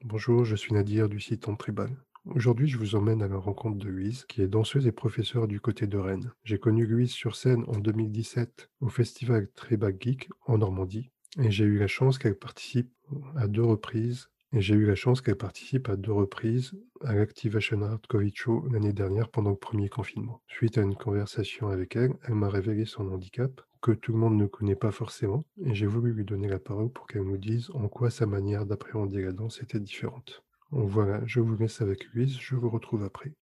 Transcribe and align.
Bonjour, 0.00 0.44
je 0.44 0.56
suis 0.56 0.72
Nadir 0.72 1.08
du 1.08 1.20
site 1.20 1.48
En 1.48 1.54
Tribal. 1.54 1.96
Aujourd'hui, 2.24 2.66
je 2.66 2.78
vous 2.78 2.96
emmène 2.96 3.22
à 3.22 3.28
la 3.28 3.36
rencontre 3.36 3.78
de 3.78 3.88
Louise, 3.88 4.24
qui 4.26 4.42
est 4.42 4.48
danseuse 4.48 4.86
et 4.88 4.92
professeure 4.92 5.46
du 5.46 5.60
côté 5.60 5.86
de 5.86 5.96
Rennes. 5.96 6.32
J'ai 6.42 6.58
connu 6.58 6.86
Louise 6.86 7.12
sur 7.12 7.36
scène 7.36 7.64
en 7.68 7.78
2017 7.78 8.70
au 8.80 8.88
festival 8.88 9.48
Tribal 9.54 9.96
Geek 10.00 10.28
en 10.46 10.58
Normandie, 10.58 11.10
et 11.38 11.52
j'ai 11.52 11.64
eu 11.64 11.78
la 11.78 11.86
chance 11.86 12.18
qu'elle 12.18 12.38
participe 12.38 12.90
à 13.36 13.46
deux 13.46 13.62
reprises. 13.62 14.28
Et 14.54 14.60
j'ai 14.60 14.74
eu 14.74 14.84
la 14.84 14.94
chance 14.94 15.22
qu'elle 15.22 15.36
participe 15.36 15.88
à 15.88 15.96
deux 15.96 16.12
reprises 16.12 16.72
à 17.00 17.14
l'Activation 17.14 17.80
Art 17.80 18.02
Covid 18.06 18.32
Show 18.34 18.66
l'année 18.70 18.92
dernière 18.92 19.30
pendant 19.30 19.48
le 19.48 19.56
premier 19.56 19.88
confinement. 19.88 20.42
Suite 20.46 20.76
à 20.76 20.82
une 20.82 20.94
conversation 20.94 21.68
avec 21.68 21.96
elle, 21.96 22.12
elle 22.24 22.34
m'a 22.34 22.50
révélé 22.50 22.84
son 22.84 23.10
handicap, 23.10 23.62
que 23.80 23.92
tout 23.92 24.12
le 24.12 24.18
monde 24.18 24.36
ne 24.36 24.44
connaît 24.44 24.76
pas 24.76 24.90
forcément, 24.90 25.46
et 25.64 25.74
j'ai 25.74 25.86
voulu 25.86 26.12
lui 26.12 26.26
donner 26.26 26.48
la 26.48 26.58
parole 26.58 26.90
pour 26.90 27.06
qu'elle 27.06 27.22
nous 27.22 27.38
dise 27.38 27.70
en 27.72 27.88
quoi 27.88 28.10
sa 28.10 28.26
manière 28.26 28.66
d'appréhender 28.66 29.22
la 29.22 29.32
danse 29.32 29.62
était 29.62 29.80
différente. 29.80 30.44
Voilà, 30.70 31.22
je 31.24 31.40
vous 31.40 31.56
laisse 31.56 31.80
avec 31.80 32.04
Louise, 32.12 32.36
je 32.38 32.54
vous 32.54 32.68
retrouve 32.68 33.04
après. 33.04 33.32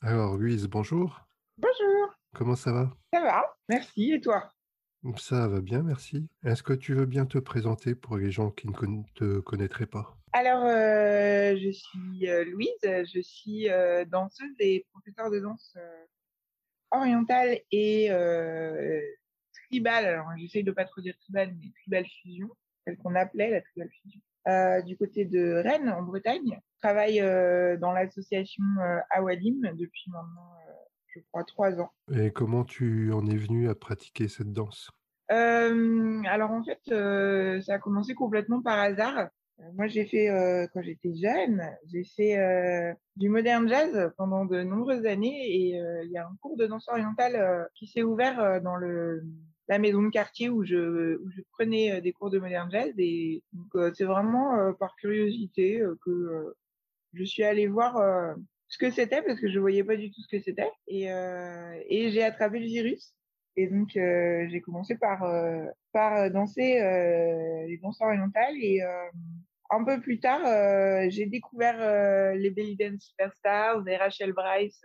Alors 0.00 0.38
Louise, 0.38 0.68
bonjour. 0.68 1.20
Bonjour. 1.58 2.16
Comment 2.36 2.54
ça 2.54 2.70
va? 2.70 2.94
Ça 3.14 3.22
va, 3.22 3.56
merci. 3.66 4.12
Et 4.12 4.20
toi? 4.20 4.52
Ça 5.16 5.48
va 5.48 5.62
bien, 5.62 5.82
merci. 5.82 6.28
Est-ce 6.44 6.62
que 6.62 6.74
tu 6.74 6.92
veux 6.92 7.06
bien 7.06 7.24
te 7.24 7.38
présenter 7.38 7.94
pour 7.94 8.18
les 8.18 8.30
gens 8.30 8.50
qui 8.50 8.68
ne 8.68 9.02
te 9.14 9.40
connaîtraient 9.40 9.86
pas? 9.86 10.18
Alors, 10.34 10.62
euh, 10.66 11.56
je 11.56 11.70
suis 11.70 12.28
euh, 12.28 12.44
Louise, 12.44 12.68
je 12.82 13.20
suis 13.22 13.70
euh, 13.70 14.04
danseuse 14.04 14.54
et 14.58 14.84
professeure 14.92 15.30
de 15.30 15.40
danse 15.40 15.78
orientale 16.90 17.58
et 17.72 18.10
tribal. 19.70 20.04
Alors, 20.04 20.28
j'essaye 20.36 20.62
de 20.62 20.72
pas 20.72 20.84
trop 20.84 21.00
dire 21.00 21.16
tribal, 21.20 21.56
mais 21.58 21.72
tribal 21.80 22.04
fusion, 22.20 22.50
celle 22.84 22.98
qu'on 22.98 23.14
appelait 23.14 23.48
la 23.48 23.62
tribal 23.62 23.88
fusion. 24.02 24.20
du 24.84 24.98
côté 24.98 25.24
de 25.24 25.62
Rennes, 25.64 25.88
en 25.88 26.02
Bretagne. 26.02 26.60
Je 26.74 26.78
travaille 26.80 27.18
dans 27.80 27.92
l'association 27.92 28.62
Awadim 29.08 29.72
depuis 29.72 30.10
maintenant 30.10 30.52
je 31.16 31.28
crois, 31.30 31.44
trois 31.44 31.80
ans. 31.80 31.90
Et 32.12 32.30
comment 32.30 32.64
tu 32.64 33.12
en 33.12 33.26
es 33.26 33.36
venu 33.36 33.68
à 33.68 33.74
pratiquer 33.74 34.28
cette 34.28 34.52
danse? 34.52 34.90
Euh, 35.32 36.22
Alors 36.26 36.52
en 36.52 36.62
fait, 36.62 36.80
euh, 36.90 37.60
ça 37.60 37.74
a 37.74 37.78
commencé 37.78 38.14
complètement 38.14 38.62
par 38.62 38.78
hasard. 38.78 39.28
Euh, 39.58 39.62
moi, 39.74 39.86
j'ai 39.86 40.04
fait, 40.04 40.28
quand 40.72 40.82
j'étais 40.82 41.14
jeune, 41.14 41.62
j'ai 41.86 42.04
fait 42.04 42.96
du 43.16 43.28
modern 43.28 43.68
jazz 43.68 44.12
pendant 44.16 44.44
de 44.44 44.62
nombreuses 44.62 45.06
années 45.06 45.46
et 45.46 45.80
il 46.04 46.10
y 46.10 46.18
a 46.18 46.26
un 46.26 46.36
cours 46.40 46.56
de 46.56 46.66
danse 46.66 46.88
orientale 46.88 47.68
qui 47.74 47.86
s'est 47.86 48.02
ouvert 48.02 48.60
dans 48.60 48.76
le, 48.76 49.24
la 49.68 49.78
maison 49.78 50.02
de 50.02 50.10
quartier 50.10 50.50
où 50.50 50.64
je, 50.64 51.16
où 51.16 51.30
je 51.30 51.40
prenais 51.52 52.02
des 52.02 52.12
cours 52.12 52.30
de 52.30 52.38
modern 52.38 52.70
jazz 52.70 52.92
et 52.98 53.42
c'est 53.94 54.04
vraiment 54.04 54.74
par 54.74 54.94
curiosité 54.96 55.82
que 56.04 56.54
je 57.14 57.24
suis 57.24 57.42
allée 57.42 57.66
voir 57.66 57.96
ce 58.68 58.78
que 58.78 58.90
c'était 58.90 59.22
parce 59.22 59.40
que 59.40 59.50
je 59.50 59.58
voyais 59.58 59.84
pas 59.84 59.96
du 59.96 60.10
tout 60.10 60.20
ce 60.20 60.28
que 60.28 60.42
c'était. 60.42 60.70
Et, 60.88 61.12
euh, 61.12 61.80
et 61.88 62.10
j'ai 62.10 62.22
attrapé 62.24 62.58
le 62.58 62.66
virus. 62.66 63.14
Et 63.56 63.68
donc 63.68 63.96
euh, 63.96 64.46
j'ai 64.50 64.60
commencé 64.60 64.96
par 64.96 65.24
euh, 65.24 65.64
par 65.92 66.30
danser 66.30 66.80
euh, 66.80 67.66
les 67.66 67.78
danses 67.78 68.00
orientales. 68.00 68.54
Et 68.60 68.82
euh, 68.82 69.10
un 69.70 69.82
peu 69.82 70.00
plus 70.00 70.20
tard 70.20 70.42
j'ai 71.10 71.26
découvert 71.26 72.34
les 72.36 72.50
Belly 72.50 72.76
Dance 72.76 73.02
Superstars 73.02 73.86
et 73.88 73.96
Rachel 73.96 74.32
Bryce 74.32 74.80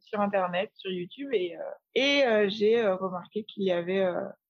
sur 0.00 0.20
internet 0.20 0.70
sur 0.74 0.90
YouTube. 0.90 1.28
Et 1.32 1.56
et 1.94 2.24
j'ai 2.48 2.84
remarqué 2.84 3.44
qu'il 3.44 3.62
y 3.62 3.70
avait 3.70 4.04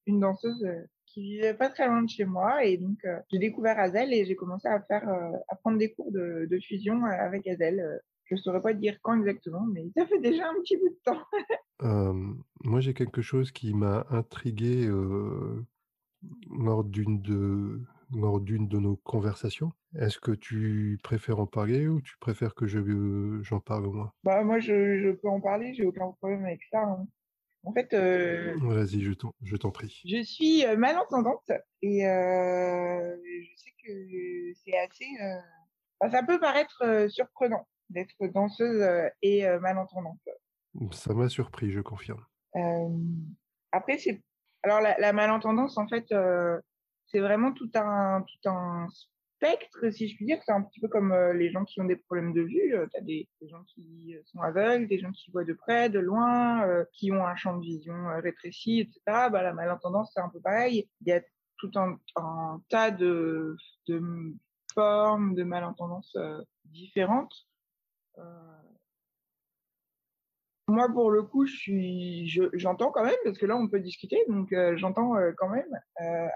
une 0.06 0.20
danseuse 0.20 0.67
qui 1.05 1.23
vivait 1.23 1.53
pas 1.53 1.69
très 1.69 1.86
loin 1.86 2.00
de 2.00 2.08
chez 2.08 2.24
moi. 2.24 2.64
Et 2.64 2.79
donc 2.79 2.96
j'ai 3.30 3.39
découvert 3.39 3.79
Azel 3.79 4.14
et 4.14 4.24
j'ai 4.24 4.36
commencé 4.36 4.68
à 4.68 4.80
faire 4.80 5.07
à 5.48 5.57
prendre 5.57 5.77
des 5.77 5.92
cours 5.92 6.12
de, 6.12 6.46
de 6.51 6.58
fusion 6.61 7.05
avec 7.05 7.46
Azel 7.46 8.01
je 8.24 8.34
ne 8.34 8.40
saurais 8.40 8.62
pas 8.62 8.72
dire 8.72 8.98
quand 9.02 9.18
exactement, 9.18 9.66
mais 9.66 9.90
ça 9.96 10.06
fait 10.06 10.20
déjà 10.20 10.48
un 10.48 10.55
petit 10.55 10.77
bout 10.77 10.88
de 10.88 10.98
temps. 11.05 11.22
Euh, 11.83 12.12
moi, 12.62 12.80
j'ai 12.80 12.94
quelque 12.94 13.22
chose 13.22 13.50
qui 13.50 13.74
m'a 13.74 14.06
intrigué 14.10 14.86
euh, 14.86 15.66
lors 16.50 16.84
d'une 16.84 17.20
de 17.20 17.80
lors 18.14 18.40
d'une 18.40 18.68
de 18.68 18.78
nos 18.78 18.96
conversations. 18.96 19.72
Est-ce 19.98 20.20
que 20.20 20.30
tu 20.30 20.98
préfères 21.02 21.40
en 21.40 21.46
parler 21.46 21.88
ou 21.88 22.00
tu 22.00 22.16
préfères 22.20 22.55
que 22.55 22.66
je 22.66 22.78
j'en 23.42 23.58
parle 23.58 23.86
moi 23.86 24.14
Bah 24.22 24.44
moi, 24.44 24.61
je, 24.61 25.00
je, 25.00 25.11
peux 25.11 25.28
en 25.28 25.40
parler, 25.40 25.74
j'ai 25.74 25.84
aucun 25.84 26.12
problème 26.20 26.44
avec 26.44 26.62
ça. 26.70 26.82
Hein. 26.82 27.06
En 27.64 27.72
fait, 27.72 27.92
euh, 27.94 28.55
vas-y, 28.61 29.00
je 29.00 29.56
t'en 29.56 29.70
prie. 29.70 30.02
Je 30.05 30.22
suis 30.22 30.64
malentendante 30.77 31.50
et 31.80 32.02
je 32.02 33.56
sais 33.56 33.72
que 33.82 34.52
c'est 34.64 34.77
assez. 34.77 35.06
ça 36.11 36.22
peut 36.22 36.38
paraître 36.38 37.06
surprenant 37.08 37.66
d'être 37.92 38.27
danseuse 38.33 38.80
euh, 38.83 39.08
et 39.23 39.47
euh, 39.47 39.61
malentendante. 39.61 40.20
Ça 40.92 41.13
m'a 41.14 41.29
surpris, 41.29 41.70
je 41.70 41.80
confirme. 41.80 42.25
Euh, 42.57 42.89
après, 43.73 43.98
c'est 43.98 44.23
alors 44.63 44.80
la, 44.80 44.97
la, 44.98 45.13
malentendance, 45.13 45.77
en 45.77 45.89
fait, 45.89 46.14
c'est 47.07 47.19
vraiment 47.19 47.53
tout 47.53 47.70
un 47.75 48.23
tout 48.23 48.48
un 48.48 48.86
spectre, 49.36 49.91
si 49.91 50.08
je 50.08 50.17
puis 50.17 50.25
dire. 50.25 50.41
C'est 50.47 50.53
un 50.53 50.63
petit 50.63 50.79
peu 50.79 50.86
comme 50.86 51.13
les 51.35 51.51
gens 51.51 51.64
qui 51.64 51.80
ont 51.80 51.85
des 51.85 51.97
problèmes 51.97 52.33
de 52.33 52.42
vue. 52.42 52.75
tu 52.92 52.97
as 52.97 53.01
des, 53.01 53.29
des, 53.41 53.48
gens 53.48 53.64
qui 53.64 54.14
sont 54.24 54.41
aveugles, 54.41 54.86
des 54.86 55.01
gens 55.01 55.11
qui 55.11 55.33
voient 55.33 55.45
de 55.45 55.53
près, 55.53 55.91
de 55.91 55.98
loin, 55.98 56.64
qui 56.92 57.11
ont 57.11 57.27
un 57.27 57.35
champ 57.35 57.57
de 57.57 57.64
vision 57.64 58.07
rétréci, 58.23 58.80
etc. 58.80 59.01
Bah, 59.33 59.42
la 59.42 59.53
malentendance, 59.53 60.13
c'est 60.14 60.20
un 60.20 60.29
peu 60.29 60.41
pareil. 60.41 60.89
Il 61.01 61.09
y 61.09 61.13
a 61.13 61.20
tout 61.59 61.73
un, 61.74 61.98
un 62.14 62.63
tas 62.69 62.92
de, 62.92 63.57
de 63.89 64.01
formes 64.74 65.35
de 65.35 65.42
malentendance 65.42 66.17
différentes. 66.67 67.35
Euh, 68.18 68.23
moi, 70.68 70.89
pour 70.89 71.11
le 71.11 71.23
coup, 71.23 71.46
je 71.46 71.55
suis, 71.55 72.28
j'entends 72.55 72.90
quand 72.90 73.05
même 73.05 73.14
parce 73.24 73.39
que 73.39 73.46
là, 73.46 73.56
on 73.56 73.68
peut 73.68 73.80
discuter, 73.80 74.24
donc 74.28 74.52
euh, 74.52 74.77
j'entends 74.77 75.17
euh, 75.17 75.33
quand 75.36 75.48
même. 75.48 75.70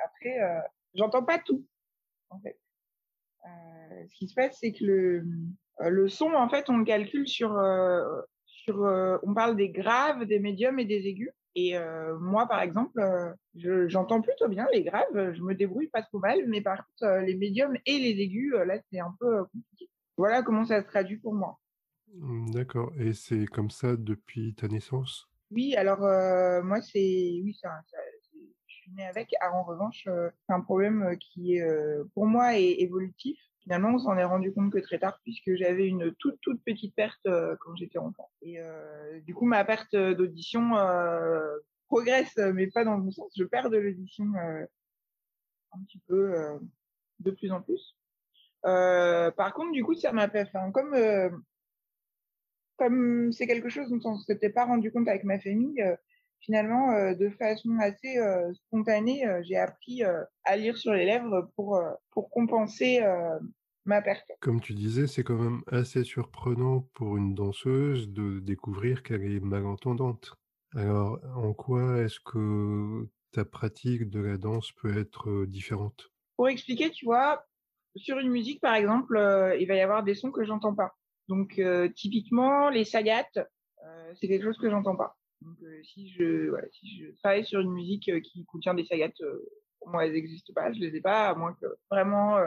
après, 0.05 0.39
j'entends 0.95 1.25
pas 1.25 1.39
tout, 1.39 1.65
en 2.31 2.41
fait. 2.41 2.59
ce 4.09 4.15
qui 4.17 4.29
se 4.29 4.35
passe, 4.35 4.59
c'est 4.61 4.73
que 4.73 4.85
le, 4.85 5.25
le 5.81 6.09
son, 6.09 6.33
en 6.33 6.49
fait, 6.49 6.69
on 6.69 6.79
le 6.79 6.85
calcule 6.85 7.29
sur, 7.29 7.51
sur, 8.47 8.81
on 9.23 9.35
parle 9.35 9.57
des 9.57 9.71
graves, 9.71 10.25
des 10.25 10.41
médiums 10.41 10.79
et 10.79 10.85
des 10.85 11.07
aigus. 11.07 11.33
Et 11.55 11.75
moi, 12.21 12.47
par 12.47 12.61
exemple, 12.61 13.01
j'entends 13.55 14.21
plutôt 14.21 14.49
bien 14.49 14.67
les 14.73 14.85
graves, 14.85 15.33
je 15.33 15.43
me 15.43 15.55
débrouille 15.55 15.89
pas 15.89 16.03
trop 16.03 16.19
mal, 16.19 16.47
mais 16.49 16.61
par 16.61 16.79
contre, 16.79 17.21
les 17.21 17.37
médiums 17.37 17.77
et 17.87 17.99
les 17.99 18.21
aigus, 18.23 18.53
là, 18.67 18.79
c'est 18.91 19.01
un 19.01 19.15
peu 19.19 19.45
compliqué. 19.45 19.89
Voilà 20.19 20.43
comment 20.43 20.65
ça 20.65 20.83
se 20.83 20.87
traduit 20.87 21.19
pour 21.19 21.35
moi. 21.35 21.59
Mmh, 22.19 22.51
d'accord 22.51 22.93
et 22.99 23.13
c'est 23.13 23.47
comme 23.47 23.71
ça 23.71 23.97
depuis 23.97 24.55
ta 24.55 24.69
naissance? 24.69 25.29
Oui, 25.51 25.77
alors, 25.77 26.01
moi, 26.65 26.81
c'est 26.83 27.41
oui, 27.45 27.57
ça 27.61 27.81
ça 27.87 27.99
je 28.67 28.75
suis 28.75 28.91
née 28.93 29.07
avec. 29.07 29.33
Ah, 29.41 29.53
en 29.53 29.63
revanche, 29.63 30.03
c'est 30.05 30.53
un 30.53 30.61
problème, 30.61 31.17
qui 31.21 31.59
pour 32.15 32.27
moi, 32.27 32.59
est 32.59 32.81
évolutif. 32.81 33.39
Finalement, 33.63 33.91
on 33.95 33.99
s'en 33.99 34.17
est 34.17 34.25
rendu 34.25 34.53
compte 34.53 34.73
que 34.73 34.79
très 34.79 34.99
tard 34.99 35.19
puisque 35.25 35.55
j'avais 35.57 35.87
une 35.89 36.15
toute, 36.21 36.41
toute 36.41 36.63
petite 36.65 36.95
perte, 36.95 37.27
quand 37.61 37.75
j'étais 37.77 37.99
enfant 37.99 38.31
et 38.43 38.59
du 39.25 39.35
coup, 39.35 39.45
ma 39.45 39.65
perte, 39.65 39.95
d'audition, 39.95 40.71
progresse, 41.89 42.37
mais 42.55 42.69
pas 42.69 42.85
dans 42.85 42.97
le 42.97 43.03
bon 43.03 43.11
sens. 43.11 43.33
Je 43.37 43.45
perds 43.45 43.71
de 43.71 43.79
l'audition, 43.79 44.27
un 45.73 45.79
petit 45.85 46.01
peu, 46.07 46.33
de 47.21 47.31
plus 47.31 47.53
en 47.53 47.61
plus. 47.61 47.97
Par 48.63 49.53
contre, 49.55 49.73
du 49.73 49.85
coup, 49.85 49.95
ça 49.95 50.13
m'a 50.13 50.29
fait 50.29 50.49
comme, 50.73 50.95
comme 52.77 53.33
c'est 53.33 53.47
quelque 53.47 53.69
chose 53.69 53.89
dont 53.91 54.01
on 54.05 54.15
ne 54.15 54.21
s'était 54.21 54.51
pas 54.51 54.65
rendu 54.65 54.91
compte 54.93 55.09
avec 55.09 55.25
ma 55.25 55.39
famille, 55.39 55.81
euh, 55.81 55.97
finalement, 56.41 56.93
euh, 56.93 57.15
de 57.15 57.31
façon 57.31 57.77
assez 57.81 58.19
euh, 58.19 58.53
spontanée, 58.55 59.25
j'ai 59.43 59.57
appris 59.57 60.03
à 60.45 60.57
lire 60.57 60.77
sur 60.77 60.93
les 60.93 61.05
lèvres 61.05 61.51
pour, 61.57 61.81
pour 62.11 62.31
compenser 62.31 63.01
ma 63.85 64.03
perte. 64.03 64.31
Comme 64.41 64.61
tu 64.61 64.75
disais, 64.75 65.07
c'est 65.07 65.25
quand 65.25 65.39
même 65.39 65.63
assez 65.69 66.05
surprenant 66.05 66.89
pour 66.95 67.17
une 67.17 67.35
danseuse 67.35 68.11
de 68.11 68.41
découvrir 68.41 69.03
qu'elle 69.03 69.25
est 69.25 69.41
malentendante. 69.41 70.35
Alors, 70.75 71.21
en 71.37 71.55
quoi 71.55 72.03
est-ce 72.03 72.21
que 72.21 73.09
ta 73.33 73.45
pratique 73.45 74.11
de 74.11 74.21
la 74.21 74.37
danse 74.37 74.73
peut 74.73 74.99
être 74.99 75.47
différente? 75.47 76.11
Pour 76.37 76.49
expliquer, 76.49 76.91
tu 76.91 77.07
vois, 77.07 77.45
sur 77.95 78.19
une 78.19 78.31
musique, 78.31 78.61
par 78.61 78.75
exemple, 78.75 79.17
il 79.59 79.67
va 79.67 79.75
y 79.75 79.81
avoir 79.81 80.03
des 80.03 80.15
sons 80.15 80.31
que 80.31 80.45
j'entends 80.45 80.75
pas. 80.75 80.95
Donc 81.29 81.59
euh, 81.59 81.89
typiquement 81.89 82.69
les 82.69 82.85
sagats, 82.85 83.27
euh, 83.37 84.15
c'est 84.15 84.29
quelque 84.29 84.45
chose 84.45 84.59
que 84.59 84.71
j'entends 84.71 84.97
pas. 84.97 85.17
Donc 85.41 85.57
euh, 85.63 85.83
si 85.83 86.11
je 86.11 86.53
travaille 87.19 87.45
sur 87.45 87.61
une 87.61 87.73
musique 87.73 88.11
qui 88.23 88.45
contient 88.47 88.75
des 88.75 88.85
sagats, 88.85 89.11
pour 89.81 89.89
moi 89.89 90.07
elles 90.07 90.13
n'existent 90.13 90.53
pas, 90.55 90.73
je 90.73 90.79
les 90.79 90.97
ai 90.97 91.01
pas 91.01 91.29
à 91.29 91.35
moins 91.35 91.55
que 91.61 91.67
vraiment 91.91 92.39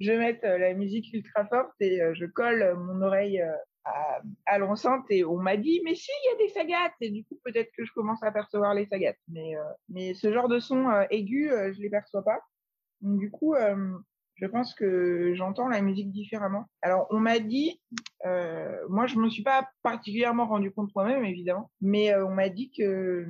je 0.00 0.12
mette 0.12 0.42
la 0.42 0.74
musique 0.74 1.12
ultra 1.12 1.46
forte 1.46 1.74
et 1.80 2.00
je 2.14 2.26
colle 2.26 2.76
mon 2.76 3.02
oreille 3.02 3.42
à, 3.84 4.58
l'enceinte 4.58 5.06
et 5.10 5.24
on 5.24 5.38
m'a 5.38 5.56
dit 5.56 5.80
mais 5.84 5.94
si 5.94 6.10
il 6.10 6.30
y 6.30 6.34
a 6.34 6.46
des 6.46 6.52
sagates! 6.52 6.92
Et 7.00 7.10
du 7.10 7.24
coup 7.24 7.40
peut-être 7.44 7.70
que 7.76 7.84
je 7.84 7.92
commence 7.94 8.22
à 8.22 8.30
percevoir 8.30 8.74
les 8.74 8.86
sagates. 8.86 9.18
Mais 9.28 9.54
mais 9.88 10.14
ce 10.14 10.32
genre 10.32 10.48
de 10.48 10.58
son 10.58 10.90
aigu 11.10 11.50
je 11.50 11.80
les 11.80 11.90
perçois 11.90 12.22
pas. 12.22 12.40
Donc 13.00 13.18
du 13.18 13.30
coup 13.30 13.54
je 14.40 14.46
pense 14.46 14.74
que 14.74 15.34
j'entends 15.34 15.68
la 15.68 15.82
musique 15.82 16.12
différemment. 16.12 16.66
Alors, 16.82 17.06
on 17.10 17.18
m'a 17.18 17.40
dit, 17.40 17.80
euh, 18.24 18.76
moi, 18.88 19.06
je 19.06 19.16
me 19.16 19.28
suis 19.28 19.42
pas 19.42 19.68
particulièrement 19.82 20.46
rendu 20.46 20.70
compte 20.70 20.94
moi-même, 20.94 21.24
évidemment, 21.24 21.70
mais 21.80 22.12
euh, 22.12 22.26
on 22.26 22.34
m'a 22.34 22.48
dit 22.48 22.70
que, 22.70 23.26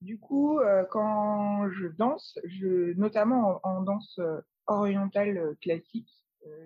du 0.00 0.18
coup, 0.18 0.58
euh, 0.58 0.84
quand 0.90 1.70
je 1.70 1.86
danse, 1.86 2.38
je, 2.44 2.92
notamment 2.94 3.60
en, 3.62 3.82
danse 3.82 4.18
orientale 4.66 5.56
classique, 5.60 6.10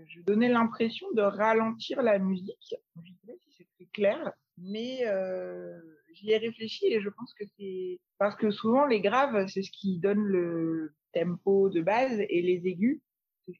je 0.06 0.22
donnais 0.22 0.48
l'impression 0.48 1.06
de 1.12 1.20
ralentir 1.20 2.02
la 2.02 2.18
musique. 2.18 2.74
Je 3.04 3.10
ne 3.10 3.16
sais 3.16 3.26
pas 3.26 3.32
si 3.44 3.54
c'est 3.58 3.68
très 3.76 3.90
clair, 3.92 4.32
mais 4.56 5.04
j'y 6.14 6.30
ai 6.30 6.38
réfléchi 6.38 6.86
et 6.86 7.00
je 7.02 7.10
pense 7.10 7.34
que 7.34 7.44
c'est 7.58 8.00
parce 8.18 8.36
que 8.36 8.50
souvent 8.50 8.86
les 8.86 9.02
graves, 9.02 9.46
c'est 9.48 9.62
ce 9.62 9.70
qui 9.70 9.98
donne 9.98 10.24
le 10.24 10.94
tempo 11.12 11.68
de 11.68 11.82
base 11.82 12.18
et 12.20 12.40
les 12.40 12.66
aigus, 12.66 13.02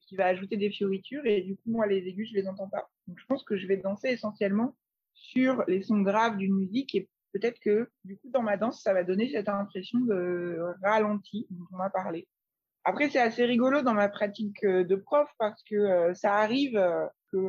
qui 0.06 0.16
va 0.16 0.26
ajouter 0.26 0.56
des 0.56 0.70
fioritures 0.70 1.26
et 1.26 1.42
du 1.42 1.56
coup 1.56 1.70
moi 1.70 1.86
les 1.86 2.06
aigus 2.08 2.28
je 2.30 2.34
les 2.34 2.48
entends 2.48 2.68
pas. 2.68 2.88
Donc 3.06 3.18
je 3.18 3.26
pense 3.26 3.44
que 3.44 3.56
je 3.56 3.66
vais 3.66 3.76
danser 3.76 4.08
essentiellement 4.08 4.76
sur 5.14 5.64
les 5.66 5.82
sons 5.82 6.00
graves 6.00 6.36
d'une 6.36 6.54
musique 6.54 6.94
et 6.94 7.08
peut-être 7.32 7.58
que 7.60 7.88
du 8.04 8.16
coup 8.18 8.30
dans 8.30 8.42
ma 8.42 8.56
danse 8.56 8.82
ça 8.82 8.92
va 8.92 9.04
donner 9.04 9.28
cette 9.30 9.48
impression 9.48 10.00
de 10.00 10.58
ralenti 10.82 11.46
dont 11.50 11.66
on 11.72 11.76
m'a 11.76 11.90
parlé. 11.90 12.28
Après 12.84 13.10
c'est 13.10 13.20
assez 13.20 13.44
rigolo 13.44 13.82
dans 13.82 13.94
ma 13.94 14.08
pratique 14.08 14.62
euh, 14.64 14.84
de 14.84 14.96
prof 14.96 15.28
parce 15.38 15.62
que 15.64 15.74
euh, 15.74 16.14
ça 16.14 16.34
arrive 16.34 16.76
euh, 16.76 17.06
que 17.32 17.48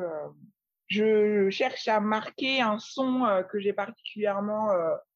je 0.88 1.50
cherche 1.50 1.88
à 1.88 2.00
marquer 2.00 2.62
un 2.62 2.80
son 2.80 3.44
que 3.52 3.60
j'ai 3.60 3.74
particulièrement 3.74 4.70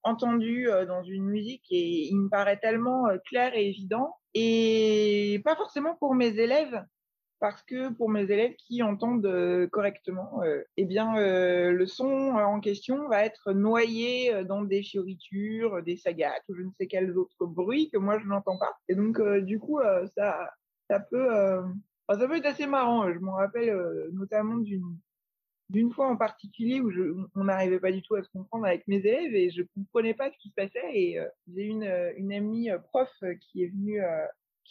entendu 0.03 0.67
dans 0.85 1.01
une 1.01 1.23
musique 1.23 1.63
et 1.71 2.07
il 2.09 2.15
me 2.17 2.29
paraît 2.29 2.59
tellement 2.59 3.05
clair 3.25 3.55
et 3.55 3.69
évident 3.69 4.17
et 4.33 5.41
pas 5.45 5.55
forcément 5.55 5.95
pour 5.95 6.13
mes 6.13 6.37
élèves 6.37 6.83
parce 7.41 7.63
que 7.63 7.89
pour 7.89 8.07
mes 8.07 8.21
élèves 8.21 8.53
qui 8.55 8.83
entendent 8.83 9.25
euh, 9.25 9.67
correctement, 9.67 10.43
euh, 10.43 10.61
eh 10.77 10.85
bien, 10.85 11.17
euh, 11.17 11.71
le 11.71 11.87
son 11.87 12.05
en 12.05 12.59
question 12.59 13.07
va 13.09 13.25
être 13.25 13.51
noyé 13.51 14.45
dans 14.45 14.61
des 14.61 14.83
fioritures, 14.83 15.81
des 15.81 15.97
sagates 15.97 16.43
ou 16.49 16.53
je 16.53 16.61
ne 16.61 16.69
sais 16.77 16.85
quels 16.85 17.17
autres 17.17 17.47
bruits 17.47 17.89
que 17.89 17.97
moi 17.97 18.19
je 18.19 18.27
n'entends 18.27 18.59
pas. 18.59 18.77
Et 18.87 18.95
donc, 18.95 19.19
du 19.41 19.59
coup, 19.59 19.79
ça, 20.15 20.51
ça 20.87 20.99
peut, 20.99 21.63
ça 22.07 22.27
peut 22.27 22.37
être 22.37 22.45
assez 22.45 22.67
marrant. 22.67 23.11
Je 23.11 23.17
me 23.17 23.31
rappelle 23.31 23.75
notamment 24.13 24.57
d'une 25.69 25.91
fois 25.91 26.09
en 26.09 26.17
particulier 26.17 26.79
où 26.79 26.91
on 27.33 27.45
n'arrivait 27.45 27.79
pas 27.79 27.91
du 27.91 28.03
tout 28.03 28.13
à 28.13 28.23
se 28.23 28.29
comprendre 28.29 28.67
avec 28.67 28.87
mes 28.87 28.97
élèves 28.97 29.33
et 29.33 29.49
je 29.49 29.63
comprenais 29.73 30.13
pas 30.13 30.29
ce 30.29 30.37
qui 30.37 30.49
se 30.49 30.53
passait 30.53 30.93
et 30.93 31.19
j'ai 31.47 31.63
une, 31.63 31.91
une 32.17 32.33
amie 32.33 32.69
prof 32.91 33.11
qui 33.39 33.63
est 33.63 33.69
venue 33.69 33.99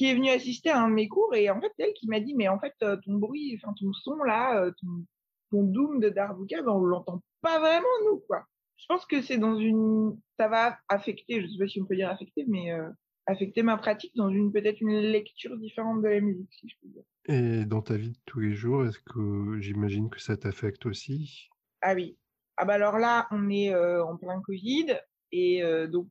qui 0.01 0.07
est 0.07 0.15
venue 0.15 0.31
assister 0.31 0.71
à 0.71 0.83
un 0.83 0.89
de 0.89 0.95
mes 0.95 1.09
cours 1.09 1.35
et 1.35 1.51
en 1.51 1.61
fait 1.61 1.73
elle 1.77 1.93
qui 1.93 2.09
m'a 2.09 2.21
dit 2.21 2.35
mais 2.35 2.49
en 2.49 2.59
fait 2.59 2.73
euh, 2.83 2.97
ton 3.05 3.17
bruit, 3.17 3.61
enfin 3.63 3.75
ton 3.79 3.93
son 3.93 4.17
là, 4.23 4.59
euh, 4.59 4.71
ton, 4.81 5.05
ton 5.51 5.63
doom 5.63 6.01
de 6.01 6.09
Darbuka, 6.09 6.63
ben, 6.63 6.73
on 6.73 6.87
l'entend 6.87 7.23
pas 7.43 7.59
vraiment 7.59 7.87
nous 8.07 8.21
quoi. 8.27 8.47
Je 8.79 8.87
pense 8.89 9.05
que 9.05 9.21
c'est 9.21 9.37
dans 9.37 9.59
une, 9.59 10.19
ça 10.39 10.49
va 10.49 10.79
affecter, 10.89 11.43
je 11.43 11.49
sais 11.49 11.59
pas 11.59 11.69
si 11.69 11.83
on 11.83 11.85
peut 11.85 11.97
dire 11.97 12.09
affecter, 12.09 12.47
mais 12.49 12.73
euh, 12.73 12.89
affecter 13.27 13.63
ma 13.63 13.77
pratique 13.77 14.17
dans 14.17 14.31
une 14.31 14.51
peut-être 14.51 14.81
une 14.81 15.01
lecture 15.01 15.55
différente 15.59 16.01
de 16.01 16.09
la 16.09 16.21
musique 16.21 16.51
si 16.51 16.67
je 16.67 16.77
peux 16.81 16.89
dire. 16.89 17.03
Et 17.27 17.67
dans 17.67 17.83
ta 17.83 17.99
vie 17.99 18.13
de 18.13 18.19
tous 18.25 18.41
les 18.41 18.55
jours, 18.55 18.87
est-ce 18.87 19.01
que 19.01 19.61
j'imagine 19.61 20.09
que 20.09 20.19
ça 20.19 20.39
t'affecte 20.39 20.87
aussi? 20.87 21.51
Ah 21.83 21.93
oui. 21.95 22.17
Ah 22.57 22.65
bah 22.65 22.73
alors 22.73 22.97
là, 22.97 23.29
on 23.33 23.51
est 23.51 23.75
en 23.75 24.17
plein 24.17 24.41
Covid 24.41 24.99
et 25.31 25.63
donc 25.89 26.11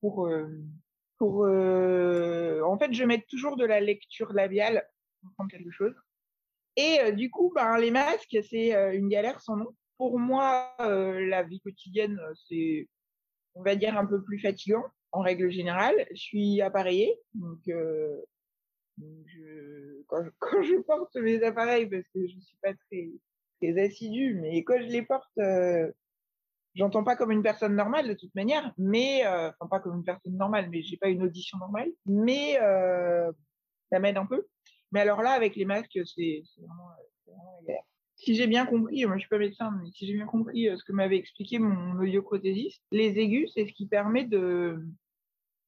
pour 0.00 0.28
euh, 1.22 2.62
en 2.62 2.78
fait 2.78 2.92
je 2.92 3.04
mets 3.04 3.24
toujours 3.28 3.56
de 3.56 3.64
la 3.64 3.80
lecture 3.80 4.32
labiale 4.32 4.86
pour 5.20 5.30
comprendre 5.30 5.50
quelque 5.50 5.70
chose. 5.70 5.94
Et 6.76 7.00
euh, 7.00 7.12
du 7.12 7.30
coup 7.30 7.52
ben 7.54 7.78
les 7.78 7.90
masques 7.90 8.36
c'est 8.48 8.74
euh, 8.74 8.92
une 8.92 9.08
galère 9.08 9.40
sans 9.40 9.56
nom. 9.56 9.74
Pour 9.98 10.18
moi 10.18 10.74
la 10.78 11.42
vie 11.42 11.60
quotidienne 11.60 12.20
c'est 12.48 12.88
on 13.54 13.62
va 13.62 13.76
dire 13.76 13.96
un 13.96 14.04
peu 14.04 14.22
plus 14.22 14.38
fatigant 14.38 14.84
en 15.12 15.22
règle 15.22 15.50
générale. 15.50 16.06
Je 16.10 16.20
suis 16.20 16.60
appareillée 16.60 17.18
donc, 17.34 17.60
je, 17.66 18.22
quand, 20.06 20.22
je, 20.22 20.30
quand, 20.38 20.62
je, 20.62 20.76
porte 20.82 21.16
mes 21.16 21.42
appareils 21.42 21.88
parce 21.88 22.06
que 22.14 22.26
je 22.26 22.38
suis 22.40 22.58
pas 22.62 22.74
très 22.74 23.08
très 23.60 23.82
assidue 23.82 24.34
mais 24.34 24.62
quand 24.64 24.78
je 24.78 24.88
les 24.88 25.02
porte 25.02 25.38
j'entends 26.76 27.02
pas 27.02 27.16
comme 27.16 27.32
une 27.32 27.42
personne 27.42 27.74
normale 27.74 28.08
de 28.08 28.14
toute 28.14 28.34
manière, 28.34 28.72
mais 28.78 29.26
euh, 29.26 29.50
enfin 29.58 29.68
pas 29.68 29.80
comme 29.80 29.96
une 29.96 30.04
personne 30.04 30.36
normale, 30.36 30.68
mais 30.70 30.82
j'ai 30.82 30.96
pas 30.96 31.08
une 31.08 31.22
audition 31.22 31.58
normale, 31.58 31.90
mais 32.04 32.58
euh, 32.62 33.32
ça 33.90 33.98
m'aide 33.98 34.18
un 34.18 34.26
peu. 34.26 34.46
Mais 34.92 35.00
alors 35.00 35.22
là, 35.22 35.32
avec 35.32 35.56
les 35.56 35.64
masques, 35.64 35.98
c'est 36.04 36.42
vraiment, 36.58 36.90
vraiment 37.26 37.60
galère. 37.66 37.82
Si 38.14 38.34
j'ai 38.34 38.46
bien 38.46 38.64
compris, 38.66 39.04
moi 39.04 39.16
je 39.16 39.20
suis 39.20 39.28
pas 39.28 39.38
médecin, 39.38 39.70
mais 39.82 39.90
si 39.90 40.06
j'ai 40.06 40.14
bien 40.14 40.26
compris 40.26 40.68
euh, 40.68 40.76
ce 40.76 40.84
que 40.84 40.92
m'avait 40.92 41.18
expliqué 41.18 41.58
mon 41.58 41.98
audioprothésiste, 42.00 42.82
les 42.92 43.18
aigus, 43.18 43.50
c'est 43.54 43.66
ce 43.66 43.72
qui 43.72 43.86
permet 43.86 44.24
de, 44.24 44.78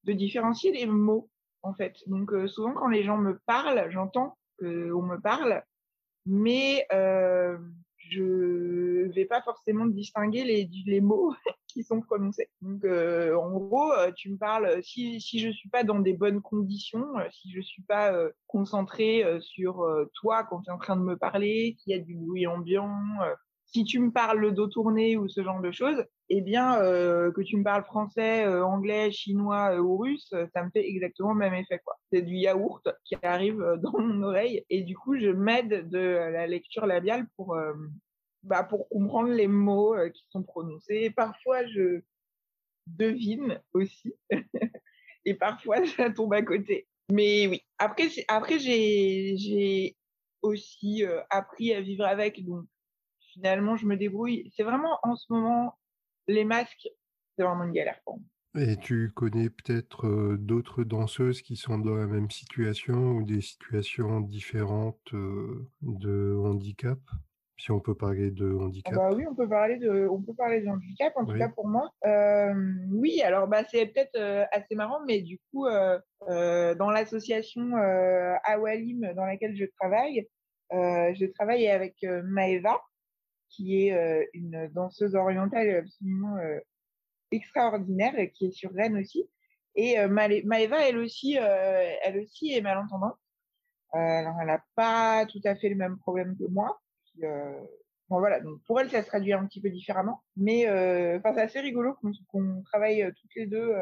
de 0.04 0.12
différencier 0.12 0.72
les 0.72 0.86
mots, 0.86 1.28
en 1.62 1.74
fait. 1.74 1.96
Donc 2.06 2.32
euh, 2.32 2.46
souvent 2.48 2.72
quand 2.72 2.88
les 2.88 3.02
gens 3.04 3.18
me 3.18 3.38
parlent, 3.46 3.90
j'entends 3.90 4.38
qu'on 4.58 5.02
me 5.02 5.20
parle, 5.20 5.62
mais 6.26 6.86
euh, 6.92 7.58
je 8.10 9.10
vais 9.12 9.24
pas 9.24 9.42
forcément 9.42 9.86
distinguer 9.86 10.44
les, 10.44 11.00
mots 11.00 11.34
qui 11.66 11.82
sont 11.82 12.00
prononcés. 12.00 12.48
Donc, 12.60 12.84
euh, 12.84 13.36
en 13.36 13.50
gros, 13.50 13.92
euh, 13.92 14.10
tu 14.14 14.30
me 14.30 14.36
parles, 14.36 14.82
si, 14.82 15.20
si 15.20 15.38
je 15.40 15.50
suis 15.50 15.68
pas 15.68 15.84
dans 15.84 15.98
des 15.98 16.12
bonnes 16.12 16.40
conditions, 16.40 17.18
euh, 17.18 17.28
si 17.30 17.50
je 17.52 17.60
suis 17.60 17.82
pas 17.82 18.12
euh, 18.12 18.30
concentrée 18.46 19.24
sur 19.40 19.86
toi 20.14 20.44
quand 20.44 20.62
tu 20.62 20.70
es 20.70 20.72
en 20.72 20.78
train 20.78 20.96
de 20.96 21.02
me 21.02 21.16
parler, 21.16 21.76
qu'il 21.78 21.92
y 21.92 21.94
a 21.94 22.02
du 22.02 22.14
bruit 22.14 22.46
ambiant, 22.46 22.96
si 23.70 23.84
tu 23.84 24.00
me 24.00 24.10
parles 24.10 24.38
le 24.38 24.52
dos 24.52 24.66
tourné 24.66 25.16
ou 25.16 25.28
ce 25.28 25.42
genre 25.42 25.60
de 25.60 25.70
choses, 25.70 26.04
eh 26.30 26.40
bien, 26.40 26.76
que 26.78 27.40
tu 27.42 27.56
me 27.56 27.64
parles 27.64 27.84
français, 27.84 28.46
anglais, 28.46 29.10
chinois 29.10 29.78
ou 29.80 29.96
russe, 29.96 30.32
ça 30.52 30.64
me 30.64 30.70
fait 30.70 30.88
exactement 30.88 31.32
le 31.32 31.38
même 31.38 31.54
effet. 31.54 31.80
C'est 32.12 32.22
du 32.22 32.34
yaourt 32.34 32.88
qui 33.04 33.16
arrive 33.22 33.58
dans 33.82 33.98
mon 33.98 34.22
oreille 34.22 34.64
et 34.70 34.82
du 34.82 34.96
coup, 34.96 35.18
je 35.18 35.30
m'aide 35.30 35.88
de 35.90 35.98
la 35.98 36.46
lecture 36.46 36.86
labiale 36.86 37.26
pour 37.36 37.56
bah, 38.42 38.64
pour 38.64 38.88
comprendre 38.88 39.30
les 39.30 39.48
mots 39.48 39.94
euh, 39.94 40.10
qui 40.10 40.24
sont 40.30 40.42
prononcés. 40.42 41.10
parfois, 41.10 41.66
je 41.66 42.00
devine 42.86 43.60
aussi. 43.72 44.14
et 45.24 45.34
parfois, 45.34 45.84
ça 45.86 46.10
tombe 46.10 46.32
à 46.32 46.42
côté. 46.42 46.86
Mais 47.10 47.46
oui, 47.46 47.62
après, 47.78 48.08
après 48.28 48.58
j'ai 48.58 49.96
aussi 50.42 51.04
euh, 51.04 51.20
appris 51.30 51.72
à 51.74 51.80
vivre 51.80 52.04
avec. 52.04 52.44
Donc, 52.44 52.64
finalement, 53.38 53.76
je 53.76 53.86
me 53.86 53.96
débrouille. 53.96 54.50
C'est 54.54 54.62
vraiment 54.62 54.98
en 55.02 55.16
ce 55.16 55.32
moment, 55.32 55.78
les 56.26 56.44
masques, 56.44 56.88
c'est 57.36 57.44
vraiment 57.44 57.64
une 57.64 57.72
galère 57.72 58.00
pour 58.04 58.18
moi. 58.18 58.26
Et 58.62 58.76
tu 58.76 59.10
connais 59.14 59.50
peut-être 59.50 60.06
euh, 60.06 60.36
d'autres 60.38 60.82
danseuses 60.82 61.42
qui 61.42 61.56
sont 61.56 61.78
dans 61.78 61.94
la 61.94 62.06
même 62.06 62.30
situation 62.30 63.12
ou 63.12 63.22
des 63.22 63.40
situations 63.40 64.20
différentes 64.20 65.12
de 65.12 66.36
handicap? 66.44 66.98
Si 67.58 67.72
on 67.72 67.80
peut 67.80 67.96
parler 67.96 68.30
de 68.30 68.56
ah 68.58 68.64
handicap. 68.64 68.94
bah 68.94 69.10
oui, 69.12 69.24
on 69.28 69.34
peut 69.34 69.48
parler 69.48 69.78
de, 69.78 70.06
on 70.08 70.22
peut 70.22 70.34
parler 70.34 70.60
de 70.60 70.68
handicap, 70.68 71.12
en 71.16 71.26
tout 71.26 71.36
cas 71.36 71.48
pour 71.48 71.66
moi. 71.66 71.90
Euh, 72.06 72.54
oui, 72.92 73.20
alors 73.22 73.48
bah, 73.48 73.64
c'est 73.68 73.86
peut-être 73.86 74.16
euh, 74.16 74.44
assez 74.52 74.76
marrant, 74.76 75.00
mais 75.06 75.22
du 75.22 75.40
coup, 75.50 75.66
euh, 75.66 75.98
dans 76.76 76.90
l'association 76.90 77.72
Awalim 78.44 79.12
dans 79.16 79.24
laquelle 79.24 79.56
je 79.56 79.64
travaille, 79.80 80.28
je 80.70 81.26
travaille 81.32 81.68
avec 81.68 81.96
Maeva, 82.24 82.80
qui 83.48 83.88
est 83.88 84.28
une 84.34 84.68
danseuse 84.68 85.14
orientale 85.14 85.76
absolument 85.76 86.36
extraordinaire, 87.30 88.14
qui 88.34 88.46
est 88.46 88.52
sur 88.52 88.72
Rennes 88.72 88.96
aussi. 88.96 89.28
Et 89.74 89.96
Maeva, 90.06 90.88
elle 90.88 90.98
aussi, 90.98 91.34
elle 91.34 92.18
aussi 92.18 92.52
est 92.52 92.60
malentendante. 92.60 93.18
alors, 93.92 94.36
elle 94.40 94.46
n'a 94.46 94.64
pas 94.74 95.26
tout 95.26 95.40
à 95.44 95.54
fait 95.56 95.68
le 95.68 95.76
même 95.76 95.98
problème 95.98 96.36
que 96.36 96.44
moi. 96.44 96.80
Euh, 97.22 97.60
bon, 98.08 98.18
voilà, 98.18 98.40
donc 98.40 98.62
pour 98.64 98.80
elle, 98.80 98.90
ça 98.90 99.02
se 99.02 99.08
traduit 99.08 99.32
un 99.32 99.46
petit 99.46 99.60
peu 99.60 99.70
différemment. 99.70 100.22
Mais 100.36 100.68
euh, 100.68 101.18
c'est 101.22 101.40
assez 101.40 101.60
rigolo 101.60 101.96
qu'on 102.28 102.62
travaille 102.62 103.02
euh, 103.02 103.12
toutes 103.20 103.34
les 103.36 103.46
deux 103.46 103.74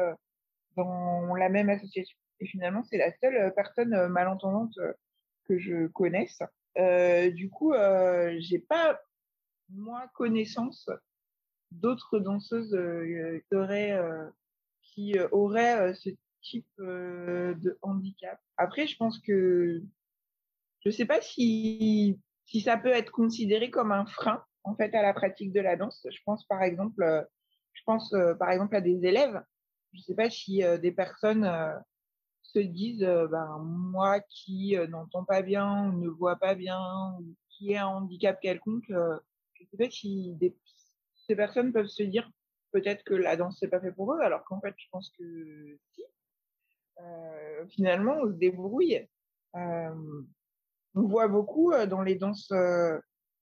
dans 0.75 1.35
la 1.35 1.49
même 1.49 1.69
association. 1.69 2.17
Et 2.39 2.45
finalement, 2.45 2.83
c'est 2.83 2.97
la 2.97 3.11
seule 3.17 3.53
personne 3.55 4.07
malentendante 4.09 4.77
que 5.47 5.57
je 5.57 5.87
connaisse. 5.87 6.39
du 7.33 7.49
coup, 7.49 7.73
j'ai 8.37 8.59
pas 8.59 8.99
moi 9.69 10.07
connaissance 10.13 10.89
d'autres 11.71 12.19
danseuses 12.19 12.77
qui 13.49 13.55
auraient, 13.55 13.99
qui 14.81 15.15
auraient 15.31 15.93
ce 15.95 16.09
type 16.41 16.67
de 16.79 17.77
handicap. 17.81 18.39
Après, 18.57 18.87
je 18.87 18.95
pense 18.97 19.19
que 19.19 19.81
je 20.85 20.89
sais 20.89 21.05
pas 21.05 21.21
si 21.21 22.19
si 22.45 22.61
ça 22.61 22.77
peut 22.77 22.93
être 22.93 23.11
considéré 23.11 23.69
comme 23.69 23.91
un 23.91 24.05
frein 24.05 24.41
en 24.63 24.75
fait 24.75 24.95
à 24.95 25.01
la 25.01 25.13
pratique 25.13 25.51
de 25.51 25.59
la 25.59 25.75
danse. 25.75 26.07
Je 26.09 26.19
pense 26.25 26.45
par 26.45 26.63
exemple, 26.63 27.27
je 27.73 27.81
pense 27.85 28.15
par 28.39 28.51
exemple 28.51 28.75
à 28.75 28.81
des 28.81 29.05
élèves. 29.05 29.43
Je 29.93 29.99
ne 29.99 30.03
sais 30.03 30.15
pas 30.15 30.29
si 30.29 30.63
des 30.81 30.91
personnes 30.91 31.49
se 32.43 32.59
disent, 32.59 33.05
ben 33.29 33.57
moi 33.59 34.21
qui 34.21 34.77
n'entends 34.89 35.25
pas 35.25 35.41
bien, 35.41 35.91
ne 35.91 36.07
vois 36.07 36.37
pas 36.37 36.55
bien, 36.55 36.79
qui 37.49 37.71
ai 37.71 37.77
un 37.77 37.87
handicap 37.87 38.39
quelconque, 38.39 38.91
pas 39.77 39.89
si 39.89 40.37
ces 41.27 41.35
personnes 41.35 41.73
peuvent 41.73 41.87
se 41.87 42.03
dire 42.03 42.29
peut-être 42.71 43.03
que 43.03 43.13
la 43.13 43.35
danse 43.37 43.57
c'est 43.59 43.69
pas 43.69 43.81
fait 43.81 43.91
pour 43.91 44.13
eux, 44.13 44.19
alors 44.21 44.43
qu'en 44.45 44.59
fait 44.61 44.73
je 44.77 44.85
pense 44.91 45.11
que 45.17 45.77
si. 45.93 46.03
finalement, 47.69 48.17
on 48.23 48.27
se 48.27 48.37
débrouille. 48.37 49.07
on 49.53 50.23
voit 50.95 51.27
beaucoup 51.27 51.73
dans 51.87 52.01
les 52.01 52.15
danses 52.15 52.51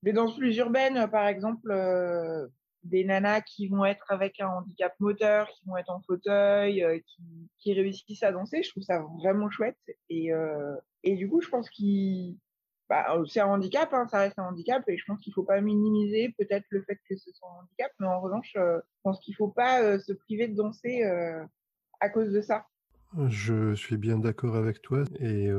les 0.06 0.14
danses 0.14 0.38
plus 0.38 0.56
urbaines, 0.58 1.10
par 1.10 1.28
exemple, 1.28 1.72
euh, 1.72 2.48
des 2.84 3.04
nanas 3.04 3.42
qui 3.42 3.68
vont 3.68 3.86
être 3.86 4.06
avec 4.10 4.40
un 4.40 4.48
handicap 4.48 4.94
moteur, 5.00 5.50
qui 5.50 5.66
vont 5.66 5.78
être 5.78 5.90
en 5.90 6.00
fauteuil, 6.02 6.84
euh, 6.84 7.00
qui, 7.58 7.74
réussissent 7.74 8.22
à 8.22 8.32
danser, 8.32 8.62
je 8.62 8.70
trouve 8.70 8.84
ça 8.84 9.04
vraiment 9.18 9.50
chouette. 9.50 9.80
Et, 10.10 10.32
euh, 10.32 10.76
et 11.04 11.16
du 11.16 11.28
coup, 11.28 11.42
je 11.42 11.50
pense 11.50 11.70
qu'il 11.72 12.38
bah, 12.89 13.06
c'est 13.27 13.39
un 13.39 13.48
handicap, 13.48 13.94
hein, 13.94 14.08
ça 14.10 14.20
reste 14.20 14.38
un 14.38 14.50
handicap, 14.50 14.84
et 14.88 14.98
je 14.98 15.04
pense 15.06 15.20
qu'il 15.20 15.32
ne 15.32 15.36
faut 15.36 15.44
pas 15.44 15.60
minimiser 15.62 16.34
peut-être 16.38 16.65
le 16.70 16.84
fait 16.84 17.00
que 17.10 17.15
ce 17.15 17.32
soit 17.32 17.50
un 17.50 17.63
handicap, 17.63 17.92
mais 18.00 18.08
en 18.08 18.22
revanche, 18.22 18.51
je 18.54 18.80
pense 19.04 19.20
qu'il 19.20 19.34
ne 19.34 19.38
faut 19.38 19.48
pas 19.48 20.00
se 20.00 20.13
priver 20.13 20.48
de 20.48 20.56
danser 20.56 21.04
à 22.00 22.10
cause 22.10 22.32
de 22.32 22.42
ça. 22.42 22.65
Je 23.30 23.74
suis 23.75 23.98
bien 23.98 24.20
d'accord 24.20 24.56
avec 24.56 24.82
toi 24.82 25.06
et 25.20 25.50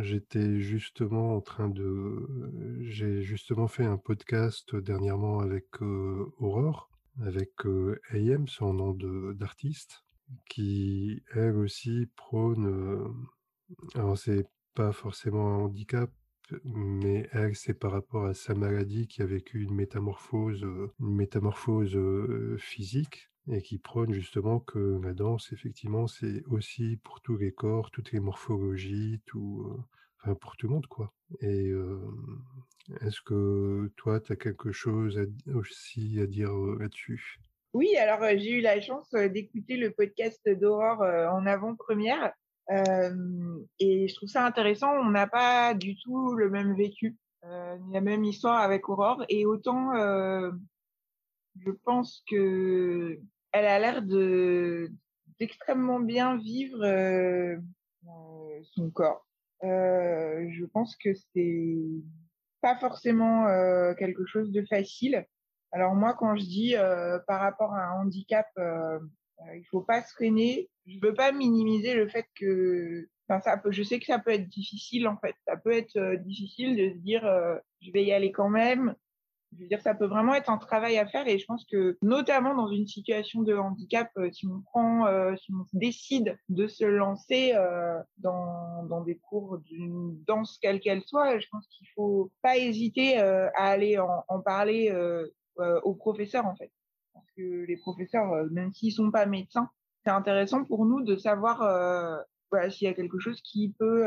j'étais 0.00 0.58
justement 0.58 1.36
en 1.36 1.40
train 1.40 1.68
de 1.68 2.26
j'ai 2.80 3.22
justement 3.22 3.68
fait 3.68 3.84
un 3.84 3.96
podcast 3.96 4.74
dernièrement 4.74 5.38
avec, 5.38 5.66
Aurore, 5.80 6.90
avec, 7.22 7.52
AM, 8.10 8.48
son 8.48 8.74
nom 8.74 8.92
d'artiste, 9.34 10.04
qui 10.48 11.22
elle 11.34 11.56
aussi 11.56 12.08
prône, 12.16 13.14
alors 13.94 14.18
c'est 14.18 14.46
pas 14.74 14.90
forcément 14.90 15.54
un 15.54 15.58
handicap, 15.58 16.10
mais 16.64 17.28
elle, 17.32 17.54
c'est 17.54 17.74
par 17.74 17.92
rapport 17.92 18.26
à 18.26 18.34
sa 18.34 18.54
maladie 18.54 19.06
qui 19.06 19.22
a 19.22 19.26
vécu 19.26 19.62
une 19.62 19.74
métamorphose, 19.74 20.66
physique 22.58 23.30
et 23.50 23.60
qui 23.62 23.78
prône 23.78 24.12
justement 24.12 24.60
que 24.60 25.00
la 25.02 25.12
danse, 25.12 25.52
effectivement, 25.52 26.06
c'est 26.06 26.42
aussi 26.46 26.98
pour 27.02 27.20
tous 27.20 27.36
les 27.36 27.52
corps, 27.52 27.90
toutes 27.90 28.12
les 28.12 28.20
morphologies, 28.20 29.20
tout, 29.26 29.84
enfin 30.22 30.34
pour 30.34 30.56
tout 30.56 30.68
le 30.68 30.74
monde, 30.74 30.86
quoi. 30.86 31.12
Et 31.40 31.70
est-ce 33.00 33.20
que 33.22 33.90
toi, 33.96 34.20
tu 34.20 34.32
as 34.32 34.36
quelque 34.36 34.72
chose 34.72 35.20
aussi 35.54 36.20
à 36.20 36.26
dire 36.26 36.54
là-dessus? 36.54 37.38
Oui, 37.72 37.96
alors 37.96 38.20
j'ai 38.38 38.58
eu 38.58 38.60
la 38.60 38.80
chance 38.80 39.10
d'écouter 39.10 39.76
le 39.76 39.90
podcast 39.90 40.40
d'Aurore 40.48 41.02
en 41.02 41.44
avant-première. 41.44 42.32
Et 42.70 44.08
je 44.08 44.14
trouve 44.14 44.28
ça 44.28 44.44
intéressant. 44.46 44.92
On 44.92 45.10
n'a 45.10 45.26
pas 45.26 45.74
du 45.74 45.96
tout 45.96 46.34
le 46.34 46.50
même 46.50 46.74
vécu, 46.74 47.16
la 47.42 48.00
même 48.00 48.24
histoire 48.24 48.60
avec 48.60 48.88
Aurore. 48.88 49.24
Et 49.28 49.46
autant, 49.46 49.92
je 51.60 51.70
pense 51.84 52.22
que 52.28 53.20
elle 53.52 53.66
a 53.66 53.78
l'air 53.78 54.02
de 54.02 54.90
d'extrêmement 55.38 56.00
bien 56.00 56.36
vivre 56.38 56.84
son 58.62 58.90
corps. 58.90 59.26
Je 59.62 60.64
pense 60.66 60.96
que 60.96 61.10
c'est 61.14 61.76
pas 62.60 62.76
forcément 62.76 63.46
quelque 63.98 64.24
chose 64.26 64.52
de 64.52 64.64
facile. 64.66 65.26
Alors 65.72 65.94
moi, 65.94 66.14
quand 66.14 66.36
je 66.36 66.44
dis 66.44 66.74
par 67.26 67.40
rapport 67.40 67.74
à 67.74 67.88
un 67.88 68.00
handicap, 68.02 68.46
il 69.54 69.64
faut 69.70 69.82
pas 69.82 70.02
se 70.02 70.12
freiner. 70.12 70.68
Je 70.86 70.98
veux 71.00 71.14
pas 71.14 71.32
minimiser 71.32 71.94
le 71.94 72.08
fait 72.08 72.26
que, 72.38 73.08
enfin 73.28 73.40
ça 73.40 73.56
peut, 73.56 73.72
je 73.72 73.82
sais 73.82 73.98
que 73.98 74.06
ça 74.06 74.18
peut 74.18 74.32
être 74.32 74.48
difficile 74.48 75.08
en 75.08 75.16
fait. 75.16 75.34
Ça 75.46 75.56
peut 75.56 75.72
être 75.72 76.16
difficile 76.24 76.76
de 76.76 76.90
se 76.90 76.98
dire, 76.98 77.22
je 77.80 77.90
vais 77.92 78.04
y 78.04 78.12
aller 78.12 78.32
quand 78.32 78.50
même. 78.50 78.94
Je 79.56 79.62
veux 79.62 79.68
dire, 79.68 79.80
ça 79.82 79.94
peut 79.94 80.06
vraiment 80.06 80.34
être 80.34 80.50
un 80.50 80.58
travail 80.58 80.98
à 80.98 81.06
faire 81.06 81.28
et 81.28 81.38
je 81.38 81.46
pense 81.46 81.64
que 81.64 81.96
notamment 82.02 82.54
dans 82.54 82.68
une 82.68 82.86
situation 82.86 83.42
de 83.42 83.54
handicap, 83.54 84.10
euh, 84.16 84.30
si 84.32 84.46
on 84.46 84.60
prend, 84.62 85.06
euh, 85.06 85.36
si 85.36 85.52
on 85.52 85.64
décide 85.72 86.36
de 86.48 86.66
se 86.66 86.84
lancer 86.84 87.52
euh, 87.54 88.00
dans, 88.18 88.84
dans 88.84 89.02
des 89.02 89.16
cours 89.16 89.58
d'une 89.58 90.20
danse 90.26 90.58
quelle 90.60 90.80
qu'elle 90.80 91.02
soit, 91.02 91.38
je 91.38 91.46
pense 91.50 91.66
qu'il 91.68 91.86
faut 91.94 92.32
pas 92.42 92.56
hésiter 92.56 93.18
à 93.18 93.50
aller 93.54 93.98
en, 93.98 94.24
en 94.28 94.40
parler 94.40 94.92
aux 95.56 95.94
professeurs 95.94 96.46
en 96.46 96.56
fait, 96.56 96.72
que 97.36 97.64
les 97.66 97.76
professeurs, 97.76 98.44
même 98.50 98.72
s'ils 98.72 98.92
sont 98.92 99.10
pas 99.10 99.26
médecins, 99.26 99.68
c'est 100.04 100.10
intéressant 100.10 100.64
pour 100.64 100.86
nous 100.86 101.02
de 101.02 101.16
savoir 101.16 101.58
voilà, 102.50 102.70
s'il 102.70 102.86
y 102.86 102.90
a 102.90 102.94
quelque 102.94 103.18
chose 103.18 103.40
qui 103.42 103.74
peut 103.78 104.04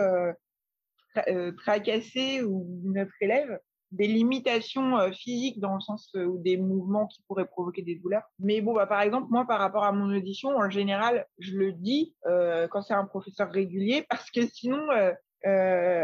tracasser 1.57 2.43
ou 2.43 2.81
notre 2.83 3.13
élève 3.21 3.59
des 3.91 4.07
limitations 4.07 4.97
euh, 4.97 5.11
physiques 5.11 5.59
dans 5.59 5.75
le 5.75 5.81
sens 5.81 6.09
euh, 6.15 6.25
ou 6.25 6.37
des 6.39 6.57
mouvements 6.57 7.07
qui 7.07 7.21
pourraient 7.27 7.47
provoquer 7.47 7.81
des 7.81 7.95
douleurs. 7.95 8.23
Mais 8.39 8.61
bon, 8.61 8.73
bah, 8.73 8.85
par 8.85 9.01
exemple, 9.01 9.27
moi, 9.29 9.45
par 9.45 9.59
rapport 9.59 9.85
à 9.85 9.91
mon 9.91 10.15
audition, 10.15 10.49
en 10.49 10.69
général, 10.69 11.25
je 11.39 11.55
le 11.55 11.71
dis 11.71 12.15
euh, 12.25 12.67
quand 12.67 12.81
c'est 12.81 12.93
un 12.93 13.05
professeur 13.05 13.49
régulier 13.51 14.05
parce 14.09 14.29
que 14.31 14.45
sinon, 14.47 14.87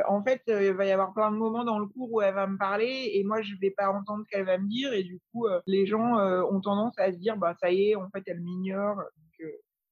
en 0.08 0.24
fait, 0.24 0.42
il 0.48 0.74
va 0.74 0.86
y 0.86 0.92
avoir 0.92 1.14
plein 1.14 1.32
de 1.32 1.38
moments 1.38 1.64
dans 1.64 1.80
le 1.80 1.88
cours 1.88 2.12
où 2.12 2.22
elle 2.22 2.34
va 2.34 2.48
me 2.48 2.58
parler 2.58 3.12
et 3.14 3.24
moi, 3.24 3.42
je 3.42 3.56
vais 3.60 3.72
pas 3.72 3.90
entendre 3.90 4.24
ce 4.26 4.30
qu'elle 4.30 4.46
va 4.46 4.58
me 4.58 4.68
dire 4.68 4.94
et 4.94 5.04
du 5.04 5.20
coup, 5.32 5.48
les 5.66 5.86
gens 5.86 6.18
ont 6.18 6.62
tendance 6.62 6.98
à 6.98 7.12
se 7.12 7.18
dire, 7.18 7.38
bah 7.38 7.56
ça 7.60 7.72
y 7.72 7.90
est, 7.90 7.96
en 7.96 8.10
fait, 8.10 8.24
elle 8.28 8.42
m'ignore. 8.42 9.02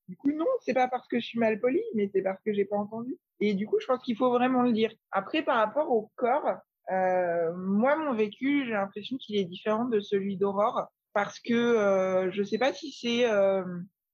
Du 0.07 0.17
coup, 0.17 0.31
non, 0.33 0.45
c'est 0.59 0.73
pas 0.73 0.87
parce 0.87 1.07
que 1.07 1.19
je 1.19 1.25
suis 1.25 1.39
mal 1.39 1.59
polie, 1.59 1.83
mais 1.95 2.09
c'est 2.13 2.21
parce 2.21 2.41
que 2.43 2.53
j'ai 2.53 2.65
pas 2.65 2.75
entendu. 2.75 3.17
Et 3.39 3.53
du 3.53 3.65
coup, 3.65 3.79
je 3.79 3.87
pense 3.87 4.03
qu'il 4.03 4.17
faut 4.17 4.29
vraiment 4.29 4.61
le 4.61 4.73
dire. 4.73 4.91
Après, 5.11 5.41
par 5.41 5.55
rapport 5.55 5.89
au 5.89 6.11
corps, 6.15 6.57
euh, 6.91 7.53
moi, 7.55 7.95
mon 7.95 8.13
vécu, 8.13 8.65
j'ai 8.65 8.73
l'impression 8.73 9.17
qu'il 9.17 9.37
est 9.37 9.45
différent 9.45 9.85
de 9.85 9.99
celui 9.99 10.37
d'Aurore 10.37 10.87
parce 11.13 11.39
que 11.39 11.53
euh, 11.53 12.31
je 12.31 12.43
sais 12.43 12.57
pas 12.57 12.73
si 12.73 12.91
c'est 12.91 13.29
euh, 13.29 13.63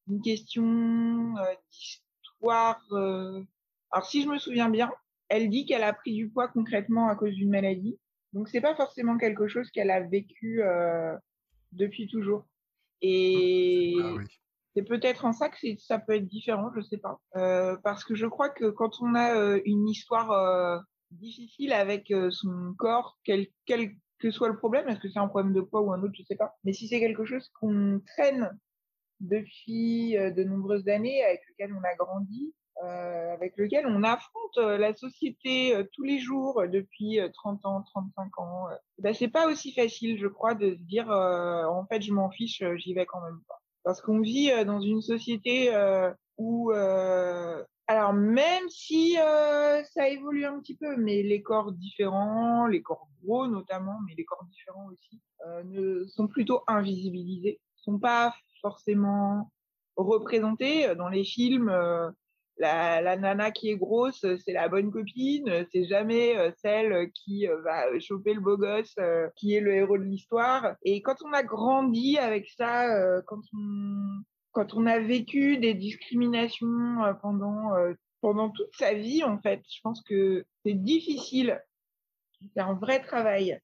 une 0.08 0.22
question 0.22 1.34
d'histoire. 1.72 2.82
Alors, 3.92 4.06
si 4.06 4.22
je 4.22 4.30
me 4.30 4.38
souviens 4.38 4.70
bien, 4.70 4.92
elle 5.30 5.50
dit 5.50 5.66
qu'elle 5.66 5.84
a 5.84 5.94
pris 5.94 6.14
du 6.14 6.30
poids 6.30 6.48
concrètement 6.48 7.10
à 7.10 7.16
cause 7.16 7.34
d'une 7.34 7.50
maladie. 7.50 7.98
Donc, 8.34 8.50
c'est 8.50 8.62
pas 8.62 8.76
forcément 8.76 9.18
quelque 9.18 9.48
chose 9.48 9.70
qu'elle 9.72 9.92
a 9.92 10.02
vécu 10.02 10.62
depuis 11.72 12.08
toujours. 12.08 12.46
Et 13.02 13.96
ah 14.02 14.16
c'est 14.76 14.84
peut-être 14.84 15.26
en 15.26 15.34
ça 15.34 15.50
que 15.50 15.58
ça 15.78 15.98
peut 15.98 16.16
être 16.16 16.28
différent, 16.28 16.70
je 16.76 16.82
sais 16.82 16.98
pas. 16.98 17.20
parce 17.84 18.04
que 18.04 18.16
je 18.16 18.26
crois 18.26 18.50
que 18.50 18.70
quand 18.70 19.02
on 19.02 19.16
a 19.16 19.58
une 19.66 19.88
histoire 19.88 20.84
difficile 21.12 21.74
avec 21.74 22.12
euh, 22.12 22.32
son 22.32 22.74
corps, 22.78 23.18
quel, 23.24 23.48
quel 23.66 23.92
que 24.20 24.32
soit 24.32 24.50
le 24.50 24.58
problème, 24.58 24.88
est-ce 24.88 25.00
que 25.00 25.10
c'est 25.10 25.20
un 25.20 25.28
problème 25.28 25.54
de 25.54 25.62
poids 25.62 25.82
ou 25.82 25.92
un 25.94 26.02
autre, 26.02 26.16
je 26.16 26.24
sais 26.24 26.36
pas. 26.36 26.56
Mais 26.64 26.74
si 26.74 26.88
c'est 26.88 27.00
quelque 27.00 27.26
chose 27.26 27.50
qu'on 27.60 28.02
traîne 28.06 28.58
depuis 29.20 30.18
euh, 30.18 30.32
de 30.32 30.44
nombreuses 30.44 30.88
années, 30.88 31.24
avec 31.24 31.42
lequel 31.50 31.74
on 31.74 31.84
a 31.84 31.96
grandi, 31.96 32.54
euh, 32.54 32.67
avec 32.84 33.58
lequel 33.58 33.88
on 33.88 34.04
affronte 34.04 34.58
euh, 34.58 34.78
la 34.78 34.96
société 34.96 35.76
tous 35.94 36.04
les 36.04 36.20
jours 36.20 36.64
depuis 36.68 37.20
30 37.34 37.66
ans, 37.66 37.82
35 37.82 38.40
ans, 38.40 38.68
ben 39.00 39.14
c'est 39.14 39.28
pas 39.28 39.48
aussi 39.48 39.74
facile, 39.74 40.20
je 40.20 40.28
crois, 40.28 40.54
de 40.54 40.76
se 40.76 40.82
dire 40.84 41.10
en 41.10 41.86
fait 41.88 42.02
je 42.02 42.14
m'en 42.14 42.30
fiche, 42.30 42.64
j'y 42.78 42.94
vais 42.94 43.06
quand 43.06 43.22
même 43.22 43.42
pas. 43.48 43.60
Parce 43.84 44.02
qu'on 44.02 44.20
vit 44.20 44.52
dans 44.66 44.82
une 44.82 45.02
société 45.02 45.72
où 46.38 46.72
alors 47.88 48.14
même 48.14 48.68
si 48.68 49.18
euh, 49.18 49.82
ça 49.86 50.10
évolue 50.10 50.46
un 50.46 50.60
petit 50.60 50.76
peu, 50.76 50.98
mais 50.98 51.24
les 51.24 51.42
corps 51.42 51.72
différents, 51.72 52.68
les 52.68 52.82
corps 52.82 53.08
gros 53.24 53.48
notamment, 53.48 53.98
mais 54.06 54.14
les 54.18 54.26
corps 54.26 54.44
différents 54.52 54.88
aussi, 54.92 55.22
euh, 55.46 55.64
ne 55.64 56.06
sont 56.06 56.28
plutôt 56.28 56.64
invisibilisés, 56.68 57.62
sont 57.78 57.98
pas 57.98 58.36
forcément 58.62 59.50
représentés 59.96 60.96
dans 60.96 61.08
les 61.08 61.24
films. 61.24 61.70
Euh, 61.70 62.12
la, 62.60 63.18
nana 63.18 63.52
qui 63.52 63.70
est 63.70 63.78
grosse, 63.78 64.26
c'est 64.44 64.54
la 64.54 64.68
bonne 64.68 64.92
copine, 64.92 65.66
c'est 65.72 65.86
jamais 65.86 66.36
celle 66.62 67.12
qui 67.12 67.46
va 67.64 67.88
choper 68.00 68.34
le 68.34 68.42
beau 68.42 68.58
gosse, 68.58 68.96
qui 69.36 69.54
est 69.54 69.62
le 69.62 69.76
héros 69.76 69.98
de 69.98 70.04
l'histoire. 70.04 70.76
Et 70.84 71.02
quand 71.02 71.18
on 71.24 71.34
a 71.34 71.44
grandi 71.44 72.18
avec 72.18 72.48
ça, 72.50 73.22
quand 73.28 73.42
on 73.54 74.24
quand 74.58 74.74
on 74.74 74.88
a 74.88 74.98
vécu 74.98 75.60
des 75.60 75.76
discriminations 75.76 77.04
euh, 77.04 77.14
pendant, 77.14 77.76
euh, 77.76 77.94
pendant 78.22 78.50
toute 78.50 78.76
sa 78.76 78.96
vie, 78.96 79.24
en 79.24 79.40
fait, 79.40 79.62
je 79.70 79.80
pense 79.84 80.02
que 80.02 80.48
c'est 80.66 80.74
difficile, 80.74 81.62
c'est 82.56 82.62
un 82.62 82.74
vrai 82.74 83.00
travail 83.00 83.62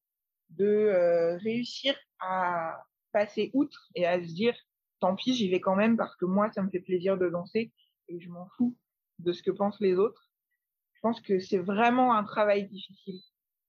de 0.52 0.66
euh, 0.66 1.36
réussir 1.38 1.96
à 2.20 2.80
passer 3.12 3.50
outre 3.56 3.90
et 3.96 4.06
à 4.06 4.22
se 4.22 4.32
dire, 4.36 4.56
tant 5.00 5.16
pis, 5.16 5.34
j'y 5.34 5.50
vais 5.50 5.60
quand 5.60 5.76
même 5.76 5.98
parce 5.98 6.16
que 6.16 6.26
moi, 6.26 6.52
ça 6.52 6.62
me 6.62 6.70
fait 6.70 6.80
plaisir 6.80 7.18
de 7.18 7.28
danser 7.28 7.72
et 8.08 8.20
je 8.20 8.30
m'en 8.30 8.48
fous 8.56 8.76
de 9.24 9.34
ce 9.34 9.44
que 9.44 9.52
pensent 9.52 9.80
les 9.80 9.96
autres. 9.96 10.30
Je 10.96 11.00
pense 11.02 11.22
que 11.22 11.40
c'est 11.40 11.58
vraiment 11.58 12.16
un 12.16 12.24
travail 12.24 12.68
difficile. 12.68 13.20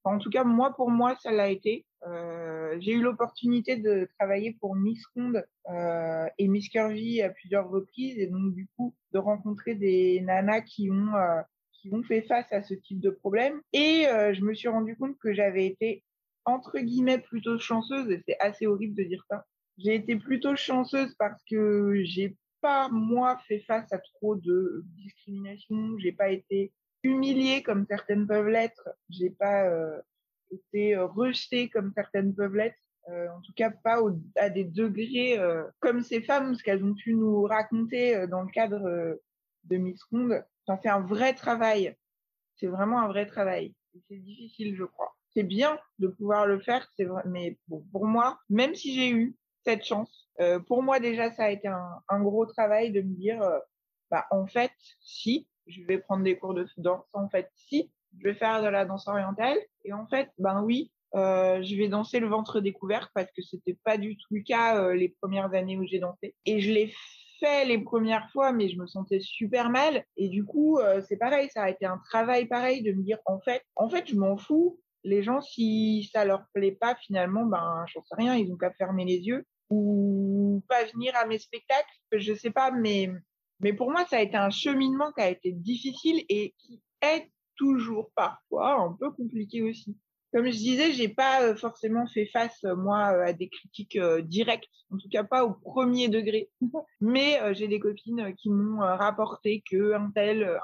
en 0.05 0.19
tout 0.19 0.31
cas, 0.31 0.45
moi, 0.45 0.75
pour 0.75 0.91
moi, 0.91 1.17
ça 1.17 1.33
l'a 1.33 1.49
été. 1.49 1.87
Euh, 2.07 2.77
j'ai 2.81 2.93
eu 2.93 3.03
l'opportunité 3.03 3.77
de 3.77 4.09
travailler 4.19 4.57
pour 4.61 4.77
Miss 4.77 5.03
Ronde 5.15 5.43
euh, 5.71 6.27
et 6.39 6.49
Miss 6.49 6.69
Curvy 6.69 7.23
à 7.23 7.31
plusieurs 7.31 7.69
reprises 7.71 8.19
et 8.19 8.27
donc 8.27 8.55
du 8.55 8.69
coup 8.77 8.95
de 9.13 9.19
rencontrer 9.19 9.75
des 9.75 10.21
nanas 10.21 10.61
qui 10.63 10.91
ont 10.91 11.15
euh, 11.17 11.41
qui 11.73 11.95
ont 11.95 12.03
fait 12.03 12.23
face 12.23 12.51
à 12.53 12.63
ce 12.63 12.75
type 12.75 13.01
de 13.01 13.11
problème 13.11 13.61
et 13.73 14.07
je 14.07 14.41
me 14.43 14.55
suis 14.55 14.69
rendu 14.69 14.97
compte 14.97 15.19
que 15.19 15.35
j'avais 15.35 15.67
été 15.67 16.03
entre 16.47 16.79
guillemets 16.79 17.19
plutôt 17.19 17.59
chanceuse 17.59 18.11
et 18.11 18.23
c'est 18.27 18.39
assez 18.39 18.67
horrible 18.67 18.95
de 18.95 19.05
dire 19.05 19.23
ça. 19.29 19.45
J'ai 19.79 19.95
été 19.95 20.17
plutôt 20.17 20.57
chanceuse 20.57 21.15
parce 21.19 21.43
que 21.45 22.03
j'ai 22.05 22.37
pas 22.65 22.89
moi 22.89 23.37
fait 23.47 23.61
face 23.61 23.93
à 23.93 23.99
trop 23.99 24.37
de 24.37 24.87
discrimination, 24.97 25.99
j'ai 25.99 26.13
pas 26.13 26.31
été 26.31 26.73
humiliée 27.03 27.63
comme 27.63 27.85
certaines 27.87 28.27
peuvent 28.27 28.49
l'être, 28.49 28.89
j'ai 29.11 29.29
pas 29.29 29.69
euh, 29.69 30.01
été 30.51 30.97
euh, 30.97 31.05
rejetée 31.05 31.69
comme 31.69 31.93
certaines 31.95 32.35
peuvent 32.35 32.57
l'être. 32.57 32.79
Euh, 33.11 33.29
en 33.29 33.43
tout 33.43 33.53
cas, 33.55 33.71
pas 33.71 34.01
à 34.37 34.49
des 34.49 34.65
degrés 34.65 35.39
comme 35.81 36.01
ces 36.01 36.23
femmes, 36.23 36.55
ce 36.55 36.63
qu'elles 36.63 36.83
ont 36.83 36.95
pu 36.95 37.13
nous 37.13 37.43
raconter 37.43 38.27
dans 38.29 38.41
le 38.41 38.51
cadre 38.51 39.21
de 39.65 39.77
Miss 39.77 40.03
Ronde. 40.05 40.43
Ça 40.67 40.79
fait 40.79 40.89
un 40.89 41.03
vrai 41.03 41.35
travail. 41.35 41.95
C'est 42.57 42.67
vraiment 42.67 43.01
un 43.03 43.09
vrai 43.09 43.27
travail. 43.27 43.75
C'est 44.09 44.17
difficile, 44.17 44.75
je 44.75 44.85
crois. 44.85 45.15
C'est 45.35 45.43
bien 45.43 45.79
de 45.99 46.09
pouvoir 46.09 46.47
le 46.47 46.61
faire, 46.61 46.89
c'est 46.97 47.05
vrai. 47.05 47.25
Mais 47.27 47.59
bon, 47.69 47.85
pour 47.93 48.07
moi, 48.07 48.39
même 48.49 48.75
si 48.75 48.95
j'ai 48.95 49.11
eu 49.11 49.37
cette 49.65 49.85
chance, 49.85 50.29
euh, 50.41 50.59
pour 50.61 50.83
moi 50.83 51.01
déjà, 51.01 51.31
ça 51.33 51.45
a 51.45 51.51
été 51.51 51.69
un, 51.69 52.21
gros 52.21 52.47
travail 52.47 52.93
de 52.93 53.01
me 53.01 53.15
dire, 53.15 53.41
bah 54.11 54.27
en 54.31 54.47
fait, 54.47 54.73
si, 55.01 55.49
je 55.67 55.83
vais 55.83 55.99
prendre 55.99 56.25
des 56.25 56.37
cours 56.37 56.55
de 56.55 56.67
danse. 56.77 57.05
En 57.13 57.29
fait, 57.29 57.51
si, 57.55 57.91
je 58.19 58.25
vais 58.25 58.35
faire 58.35 58.63
de 58.63 58.69
la 58.69 58.85
danse 58.85 59.09
orientale. 59.09 59.59
Et 59.85 59.93
en 59.93 60.07
fait, 60.07 60.31
ben 60.39 60.63
oui, 60.63 60.93
euh, 61.15 61.63
je 61.63 61.77
vais 61.77 61.89
danser 61.89 62.21
le 62.21 62.29
ventre 62.29 62.61
découvert 62.61 63.11
parce 63.15 63.31
que 63.33 63.43
c'était 63.43 63.79
pas 63.85 63.99
du 63.99 64.17
tout 64.17 64.35
le 64.35 64.43
cas 64.43 64.83
euh, 64.83 64.95
les 64.95 65.11
premières 65.21 65.53
années 65.55 65.79
où 65.79 65.87
j'ai 65.87 66.01
dansé. 66.01 66.35
Et 66.45 66.61
je 66.61 66.73
l'ai 66.73 66.93
fait 67.39 67.65
les 67.67 67.79
premières 67.79 68.29
fois, 68.31 68.53
mais 68.53 68.69
je 68.69 68.79
me 68.79 68.87
sentais 68.87 69.21
super 69.21 69.71
mal. 69.71 70.05
Et 70.17 70.29
du 70.29 70.45
coup, 70.45 70.79
euh, 70.79 71.01
c'est 71.09 71.17
pareil, 71.17 71.49
ça 71.51 71.65
a 71.65 71.71
été 71.71 71.87
un 71.87 71.99
travail 71.99 72.47
pareil 72.47 72.83
de 72.83 72.93
me 72.93 73.03
dire, 73.03 73.19
en 73.27 73.41
fait, 73.41 73.63
en 73.77 73.89
fait, 73.89 74.09
je 74.09 74.17
m'en 74.17 74.37
fous. 74.37 74.81
Les 75.07 75.23
gens, 75.23 75.41
si 75.43 76.09
ça 76.13 76.25
leur 76.25 76.45
plaît 76.55 76.73
pas, 76.73 76.95
finalement, 76.95 77.45
ben, 77.45 77.85
j'en 77.93 78.03
sais 78.03 78.15
rien, 78.17 78.37
ils 78.37 78.51
ont 78.53 78.57
qu'à 78.57 78.73
fermer 78.73 79.05
les 79.05 79.19
yeux 79.19 79.45
ou 79.71 80.63
pas 80.69 80.85
venir 80.85 81.15
à 81.17 81.27
mes 81.27 81.39
spectacles. 81.39 81.89
Je 82.13 82.35
sais 82.35 82.51
pas, 82.51 82.71
mais 82.71 83.11
mais 83.61 83.73
pour 83.73 83.91
moi, 83.91 84.05
ça 84.07 84.17
a 84.17 84.21
été 84.21 84.37
un 84.37 84.51
cheminement 84.51 85.13
qui 85.13 85.23
a 85.23 85.31
été 85.31 85.53
difficile 85.53 86.25
et 86.29 86.55
qui 86.59 86.83
est 87.03 87.31
toujours 87.57 88.11
parfois 88.15 88.75
un 88.81 88.97
peu 88.99 89.11
compliqué 89.13 89.63
aussi. 89.63 89.97
Comme 90.33 90.47
je 90.47 90.59
disais, 90.59 90.93
j'ai 90.93 91.09
pas 91.09 91.55
forcément 91.55 92.09
fait 92.09 92.27
face, 92.27 92.65
moi, 92.65 93.07
à 93.25 93.33
des 93.33 93.49
critiques 93.49 93.97
directes, 94.25 94.69
en 94.91 94.99
tout 94.99 95.09
cas 95.09 95.23
pas 95.23 95.45
au 95.45 95.53
premier 95.55 96.09
degré. 96.09 96.51
Mais 97.01 97.39
j'ai 97.55 97.69
des 97.69 97.79
copines 97.79 98.35
qui 98.37 98.51
m'ont 98.51 98.81
rapporté 98.81 99.63
que 99.71 99.93
un 99.93 100.11
tel, 100.13 100.59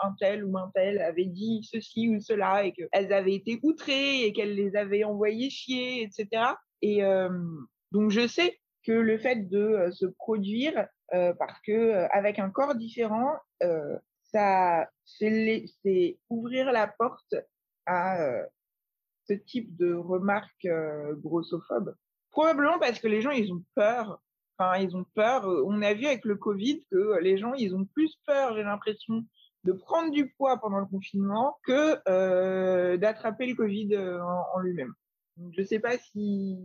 ou 0.45 0.59
un 0.59 0.71
tel 0.75 1.01
avait 1.01 1.27
dit 1.27 1.61
ceci 1.71 2.09
ou 2.09 2.21
cela 2.21 2.67
et 2.67 2.73
qu'elles 2.73 3.13
avaient 3.13 3.37
été 3.37 3.61
outrées 3.63 4.25
et 4.25 4.33
qu'elles 4.33 4.57
les 4.57 4.75
avaient 4.75 5.05
envoyées 5.05 5.51
chier, 5.51 6.03
etc. 6.03 6.55
Et 6.83 7.05
euh, 7.05 7.29
donc 7.93 8.11
je 8.11 8.27
sais 8.27 8.59
que 8.85 8.93
le 8.93 9.19
fait 9.19 9.49
de 9.49 9.91
se 9.93 10.07
produire 10.07 10.89
euh, 11.13 11.35
parce 11.35 11.61
que 11.63 11.73
euh, 11.73 12.09
avec 12.13 12.39
un 12.39 12.51
corps 12.51 12.75
différent, 12.75 13.35
euh, 13.63 13.99
ça 14.33 14.89
c'est 15.05 16.19
ouvrir 16.29 16.73
la 16.73 16.87
porte 16.87 17.35
à 17.87 18.23
euh, 18.23 18.45
ce 19.29 19.35
type 19.35 19.77
de 19.77 19.93
remarques 19.95 20.69
grossophobes. 21.23 21.95
Probablement 22.31 22.79
parce 22.79 23.01
que 23.01 23.09
les 23.09 23.21
gens 23.21 23.31
ils 23.31 23.53
ont 23.53 23.63
peur. 23.75 24.21
Enfin, 24.59 24.79
ils 24.79 24.97
ont 24.97 25.07
peur. 25.15 25.47
On 25.67 25.83
a 25.83 25.95
vu 25.95 26.07
avec 26.07 26.25
le 26.25 26.37
Covid 26.37 26.85
que 26.91 27.19
les 27.21 27.39
gens 27.39 27.55
ils 27.55 27.75
ont 27.75 27.85
plus 27.85 28.15
peur, 28.27 28.55
j'ai 28.55 28.63
l'impression, 28.63 29.25
de 29.65 29.73
prendre 29.73 30.11
du 30.11 30.31
poids 30.31 30.59
pendant 30.59 30.79
le 30.79 30.87
confinement 30.87 31.59
que 31.65 31.99
euh, 32.09 32.97
d'attraper 32.97 33.47
le 33.47 33.55
Covid 33.55 33.97
en, 33.97 34.45
en 34.55 34.59
lui-même. 34.61 34.95
Je 35.53 35.63
sais 35.63 35.81
pas 35.81 35.97
si 35.99 36.59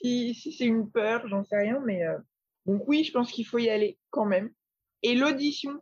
si, 0.00 0.34
c'est 0.34 0.64
une 0.64 0.90
peur, 0.90 1.26
j'en 1.28 1.44
sais 1.44 1.56
rien, 1.56 1.80
mais 1.84 2.04
euh, 2.04 2.18
donc 2.66 2.82
oui, 2.86 3.04
je 3.04 3.12
pense 3.12 3.30
qu'il 3.32 3.46
faut 3.46 3.58
y 3.58 3.70
aller 3.70 3.98
quand 4.10 4.26
même. 4.26 4.50
Et 5.02 5.14
l'audition, 5.14 5.80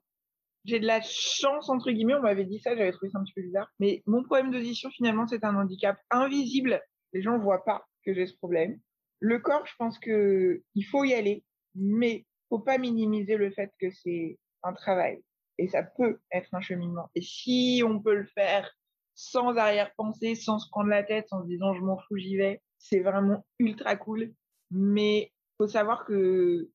j'ai 0.65 0.81
de 0.81 0.87
la 0.87 1.01
chance, 1.03 1.69
entre 1.69 1.91
guillemets, 1.91 2.15
on 2.15 2.23
m'avait 2.23 2.45
dit 2.45 2.59
ça, 2.59 2.77
j'avais 2.77 2.93
trouvé 2.93 3.11
ça 3.11 3.19
un 3.19 3.25
petit 3.25 3.33
peu 3.35 3.43
bizarre. 3.43 3.71
Mais 3.79 4.03
mon 4.07 4.23
problème 4.23 4.51
d'audition, 4.51 4.91
finalement, 4.91 5.27
c'est 5.27 5.45
un 5.45 5.55
handicap 5.55 5.99
invisible. 6.11 6.83
Les 7.13 7.23
gens 7.23 7.39
voient 7.39 7.65
pas 7.65 7.87
que 8.05 8.15
j'ai 8.15 8.27
ce 8.27 8.37
problème. 8.37 8.79
Le 9.21 9.39
corps, 9.39 9.67
je 9.67 9.75
pense 9.79 9.99
que 9.99 10.63
il 10.75 10.83
faut 10.83 11.05
y 11.05 11.15
aller, 11.15 11.45
mais 11.75 12.27
faut 12.49 12.59
pas 12.59 12.79
minimiser 12.79 13.37
le 13.37 13.51
fait 13.51 13.73
que 13.81 13.91
c'est 13.91 14.39
un 14.63 14.73
travail. 14.73 15.23
Et 15.59 15.69
ça 15.69 15.83
peut 15.83 16.21
être 16.33 16.53
un 16.53 16.61
cheminement. 16.61 17.11
Et 17.15 17.23
si 17.23 17.83
on 17.85 18.01
peut 18.01 18.15
le 18.15 18.27
faire 18.27 18.71
sans 19.15 19.57
arrière-pensée, 19.57 20.35
sans 20.35 20.59
se 20.59 20.69
prendre 20.69 20.91
la 20.91 21.03
tête, 21.03 21.27
en 21.31 21.43
se 21.43 21.49
disant 21.49 21.75
je 21.75 21.81
m'en 21.81 21.99
fous, 21.99 22.19
j'y 22.19 22.37
vais, 22.37 22.61
c'est 22.89 23.01
vraiment 23.01 23.45
ultra 23.59 23.97
cool. 23.97 24.33
Mais 24.71 25.33
faut 25.59 25.69
savoir 25.69 26.05
que 26.05 26.71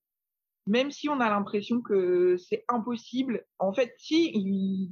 même 0.67 0.91
si 0.91 1.09
on 1.09 1.19
a 1.19 1.29
l'impression 1.29 1.81
que 1.81 2.37
c'est 2.37 2.63
impossible, 2.67 3.45
en 3.59 3.73
fait, 3.73 3.93
si, 3.97 4.91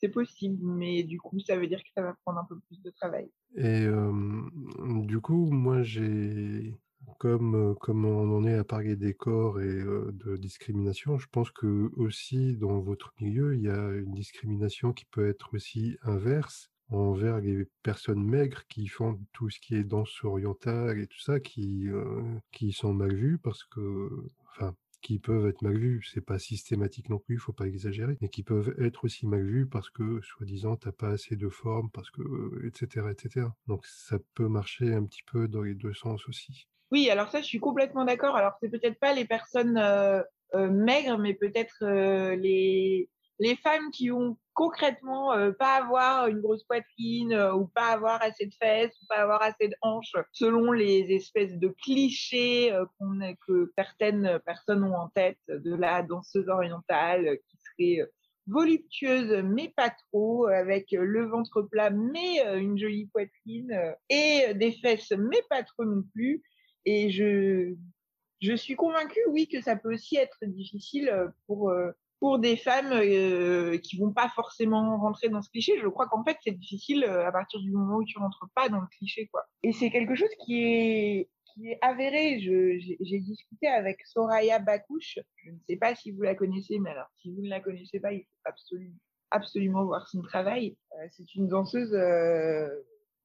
c'est 0.00 0.08
possible, 0.08 0.58
mais 0.62 1.02
du 1.02 1.18
coup, 1.18 1.38
ça 1.40 1.56
veut 1.56 1.66
dire 1.66 1.82
que 1.82 1.90
ça 1.94 2.02
va 2.02 2.14
prendre 2.24 2.38
un 2.38 2.44
peu 2.44 2.58
plus 2.68 2.80
de 2.82 2.90
travail. 2.90 3.30
Et 3.56 3.84
euh, 3.84 4.12
du 5.06 5.20
coup, 5.20 5.50
moi, 5.50 5.82
j'ai, 5.82 6.74
comme, 7.18 7.74
comme 7.80 8.04
on 8.04 8.36
en 8.36 8.44
est 8.44 8.54
à 8.54 8.64
parler 8.64 8.96
des 8.96 9.14
corps 9.14 9.60
et 9.60 9.66
euh, 9.66 10.12
de 10.12 10.36
discrimination, 10.36 11.18
je 11.18 11.26
pense 11.32 11.50
que 11.50 11.90
aussi 11.96 12.56
dans 12.56 12.80
votre 12.80 13.12
milieu, 13.20 13.56
il 13.56 13.62
y 13.62 13.70
a 13.70 13.90
une 13.90 14.12
discrimination 14.12 14.92
qui 14.92 15.06
peut 15.06 15.28
être 15.28 15.54
aussi 15.54 15.96
inverse 16.02 16.70
envers 16.90 17.40
les 17.40 17.66
personnes 17.82 18.22
maigres 18.22 18.66
qui 18.68 18.88
font 18.88 19.18
tout 19.32 19.50
ce 19.50 19.58
qui 19.60 19.74
est 19.74 19.84
danse 19.84 20.24
orientale 20.24 21.00
et 21.00 21.06
tout 21.06 21.20
ça, 21.20 21.40
qui, 21.40 21.88
euh, 21.88 22.22
qui 22.52 22.72
sont 22.72 22.94
mal 22.94 23.14
vues 23.14 23.38
parce 23.38 23.64
que, 23.64 24.10
enfin, 24.50 24.74
qui 25.00 25.18
peuvent 25.18 25.46
être 25.46 25.62
mal 25.62 25.78
vus, 25.78 26.08
c'est 26.12 26.20
pas 26.20 26.38
systématique 26.38 27.08
non 27.08 27.18
plus, 27.18 27.36
il 27.36 27.40
faut 27.40 27.52
pas 27.52 27.66
exagérer, 27.66 28.16
mais 28.20 28.28
qui 28.28 28.42
peuvent 28.42 28.74
être 28.80 29.04
aussi 29.04 29.26
mal 29.26 29.44
vus 29.44 29.66
parce 29.66 29.90
que, 29.90 30.20
soi-disant, 30.22 30.76
t'as 30.76 30.92
pas 30.92 31.10
assez 31.10 31.36
de 31.36 31.48
forme, 31.48 31.90
parce 31.90 32.10
que, 32.10 32.66
etc., 32.66 33.06
etc. 33.10 33.46
Donc 33.66 33.86
ça 33.86 34.18
peut 34.34 34.48
marcher 34.48 34.92
un 34.94 35.04
petit 35.04 35.22
peu 35.30 35.48
dans 35.48 35.62
les 35.62 35.74
deux 35.74 35.94
sens 35.94 36.26
aussi. 36.28 36.66
Oui, 36.90 37.10
alors 37.10 37.30
ça, 37.30 37.40
je 37.40 37.46
suis 37.46 37.60
complètement 37.60 38.04
d'accord. 38.04 38.36
Alors 38.36 38.52
c'est 38.60 38.70
peut-être 38.70 38.98
pas 38.98 39.12
les 39.12 39.26
personnes 39.26 39.76
euh, 39.76 40.22
euh, 40.54 40.70
maigres, 40.70 41.18
mais 41.18 41.34
peut-être 41.34 41.82
euh, 41.82 42.34
les 42.36 43.08
les 43.40 43.54
femmes 43.56 43.90
qui 43.92 44.10
ont 44.10 44.36
concrètement 44.58 45.34
euh, 45.34 45.52
pas 45.52 45.76
avoir 45.76 46.26
une 46.26 46.40
grosse 46.40 46.64
poitrine 46.64 47.32
euh, 47.32 47.54
ou 47.54 47.68
pas 47.68 47.92
avoir 47.92 48.20
assez 48.20 48.46
de 48.46 48.54
fesses 48.60 48.92
ou 49.00 49.06
pas 49.08 49.22
avoir 49.22 49.40
assez 49.40 49.68
de 49.68 49.76
hanches 49.82 50.16
selon 50.32 50.72
les 50.72 51.06
espèces 51.10 51.56
de 51.60 51.68
clichés 51.80 52.72
euh, 52.72 52.84
que 53.46 53.70
certaines 53.78 54.40
personnes 54.44 54.82
ont 54.82 54.96
en 54.96 55.10
tête 55.10 55.38
de 55.46 55.76
la 55.76 56.02
danseuse 56.02 56.48
orientale 56.48 57.38
qui 57.48 57.56
serait 57.56 58.10
voluptueuse 58.48 59.44
mais 59.44 59.72
pas 59.76 59.90
trop 59.90 60.46
avec 60.46 60.90
le 60.90 61.28
ventre 61.28 61.62
plat 61.62 61.90
mais 61.90 62.42
une 62.58 62.76
jolie 62.76 63.06
poitrine 63.12 63.94
et 64.08 64.54
des 64.54 64.72
fesses 64.72 65.12
mais 65.16 65.42
pas 65.48 65.62
trop 65.62 65.84
non 65.84 66.02
plus. 66.14 66.42
Et 66.84 67.10
je 67.10 67.74
je 68.40 68.54
suis 68.54 68.74
convaincue 68.74 69.20
oui 69.28 69.46
que 69.46 69.60
ça 69.60 69.76
peut 69.76 69.92
aussi 69.92 70.16
être 70.16 70.38
difficile 70.42 71.12
pour 71.46 71.72
pour 72.20 72.38
des 72.38 72.56
femmes 72.56 72.92
euh, 72.92 73.78
qui 73.78 73.98
vont 73.98 74.12
pas 74.12 74.28
forcément 74.34 74.98
rentrer 74.98 75.28
dans 75.28 75.42
ce 75.42 75.50
cliché. 75.50 75.78
Je 75.80 75.88
crois 75.88 76.08
qu'en 76.08 76.24
fait, 76.24 76.36
c'est 76.42 76.58
difficile 76.58 77.04
euh, 77.04 77.26
à 77.26 77.32
partir 77.32 77.60
du 77.60 77.70
moment 77.70 77.96
où 77.96 78.04
tu 78.04 78.18
rentres 78.18 78.48
pas 78.54 78.68
dans 78.68 78.80
le 78.80 78.86
cliché, 78.98 79.28
quoi. 79.32 79.44
Et 79.62 79.72
c'est 79.72 79.90
quelque 79.90 80.14
chose 80.14 80.34
qui 80.44 80.62
est 80.64 81.30
qui 81.54 81.70
est 81.70 81.78
avéré. 81.80 82.38
J'ai 82.40 83.18
discuté 83.20 83.68
avec 83.68 84.04
Soraya 84.04 84.58
Bakouche. 84.58 85.18
Je 85.44 85.50
ne 85.50 85.58
sais 85.68 85.76
pas 85.76 85.94
si 85.94 86.12
vous 86.12 86.22
la 86.22 86.34
connaissez, 86.34 86.78
mais 86.78 86.90
alors 86.90 87.08
si 87.20 87.32
vous 87.32 87.42
ne 87.42 87.48
la 87.48 87.60
connaissez 87.60 88.00
pas, 88.00 88.12
il 88.12 88.22
faut 88.22 88.40
absolument 88.44 88.96
absolument 89.30 89.84
voir 89.84 90.08
son 90.08 90.22
travail. 90.22 90.76
Euh, 90.94 91.06
c'est 91.10 91.34
une 91.34 91.48
danseuse 91.48 91.94
euh, 91.94 92.68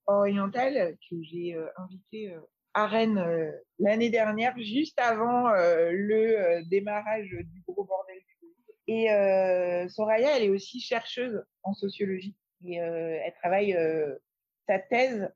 orientale 0.08 0.98
que 1.10 1.16
j'ai 1.22 1.56
euh, 1.56 1.68
invitée 1.78 2.36
à 2.74 2.88
Rennes 2.88 3.54
l'année 3.78 4.10
dernière, 4.10 4.58
juste 4.58 5.00
avant 5.00 5.52
le 5.52 6.68
démarrage 6.70 7.30
du 7.30 7.62
gros 7.68 7.84
bordel 7.84 8.18
et 8.88 9.12
euh, 9.12 9.88
Soraya, 9.90 10.38
elle 10.38 10.44
est 10.44 10.50
aussi 10.50 10.80
chercheuse 10.80 11.44
en 11.64 11.74
sociologie 11.74 12.36
et 12.66 12.82
euh, 12.82 13.20
elle 13.24 13.34
travaille 13.36 13.74
euh, 13.74 14.16
sa 14.68 14.80
thèse. 14.80 15.30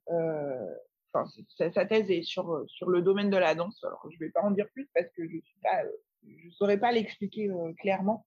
Enfin, 1.14 1.30
sa, 1.74 1.86
thèse 1.86 2.12
est 2.12 2.24
sur 2.24 2.64
sur 2.68 2.90
le 2.90 3.02
domaine 3.02 3.30
de 3.30 3.38
la 3.38 3.56
danse. 3.56 3.82
Alors 3.84 4.06
je 4.12 4.20
vais 4.20 4.30
pas 4.30 4.42
en 4.42 4.52
dire 4.52 4.68
plus 4.74 4.90
parce 4.94 5.08
que 5.16 5.24
je 5.24 5.40
suis 5.40 5.60
pas, 5.64 5.84
je 6.24 6.50
saurais 6.52 6.78
pas 6.78 6.92
l'expliquer 6.92 7.50
clairement. 7.80 8.26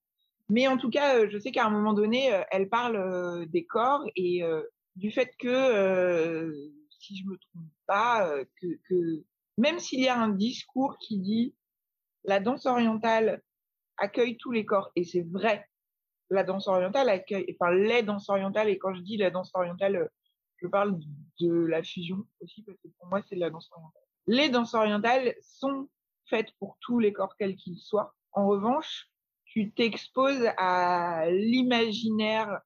Mais 0.48 0.66
en 0.66 0.78
tout 0.78 0.90
cas, 0.90 1.28
je 1.28 1.38
sais 1.38 1.52
qu'à 1.52 1.66
un 1.66 1.70
moment 1.70 1.92
donné, 1.92 2.30
elle 2.50 2.68
parle 2.68 3.46
des 3.50 3.64
corps 3.66 4.04
et 4.16 4.42
du 4.96 5.10
fait 5.10 5.30
que 5.38 6.52
si 6.98 7.16
je 7.16 7.26
me 7.26 7.36
trompe 7.36 7.68
pas, 7.86 8.34
que 8.60 9.22
même 9.58 9.78
s'il 9.78 10.00
y 10.00 10.08
a 10.08 10.18
un 10.18 10.30
discours 10.30 10.96
qui 10.98 11.18
dit 11.18 11.54
la 12.24 12.40
danse 12.40 12.66
orientale 12.66 13.42
accueille 14.00 14.36
tous 14.36 14.50
les 14.50 14.64
corps, 14.64 14.90
et 14.96 15.04
c'est 15.04 15.22
vrai, 15.22 15.68
la 16.30 16.42
danse 16.42 16.66
orientale 16.66 17.08
accueille, 17.08 17.46
enfin 17.54 17.72
les 17.72 18.02
danses 18.02 18.28
orientales, 18.28 18.68
et 18.68 18.78
quand 18.78 18.94
je 18.94 19.02
dis 19.02 19.16
la 19.16 19.30
danse 19.30 19.50
orientale, 19.54 20.10
je 20.56 20.66
parle 20.66 20.98
de 21.40 21.52
la 21.52 21.82
fusion 21.82 22.26
aussi, 22.40 22.62
parce 22.62 22.78
que 22.78 22.88
pour 22.98 23.06
moi, 23.06 23.22
c'est 23.28 23.36
de 23.36 23.40
la 23.40 23.50
danse 23.50 23.70
orientale. 23.72 24.02
Les 24.26 24.48
danses 24.48 24.74
orientales 24.74 25.34
sont 25.42 25.88
faites 26.26 26.52
pour 26.58 26.76
tous 26.80 26.98
les 26.98 27.12
corps, 27.12 27.36
quels 27.36 27.56
qu'ils 27.56 27.78
soient. 27.78 28.14
En 28.32 28.46
revanche, 28.46 29.10
tu 29.44 29.72
t'exposes 29.72 30.48
à 30.56 31.30
l'imaginaire 31.30 32.60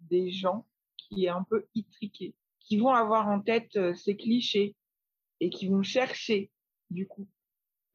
des 0.00 0.30
gens 0.30 0.66
qui 0.96 1.26
est 1.26 1.28
un 1.28 1.42
peu 1.42 1.66
étriqué, 1.74 2.34
qui 2.60 2.78
vont 2.78 2.94
avoir 2.94 3.28
en 3.28 3.40
tête 3.40 3.76
euh, 3.76 3.94
ces 3.94 4.16
clichés 4.16 4.74
et 5.40 5.50
qui 5.50 5.68
vont 5.68 5.82
chercher, 5.82 6.50
du 6.90 7.06
coup, 7.06 7.28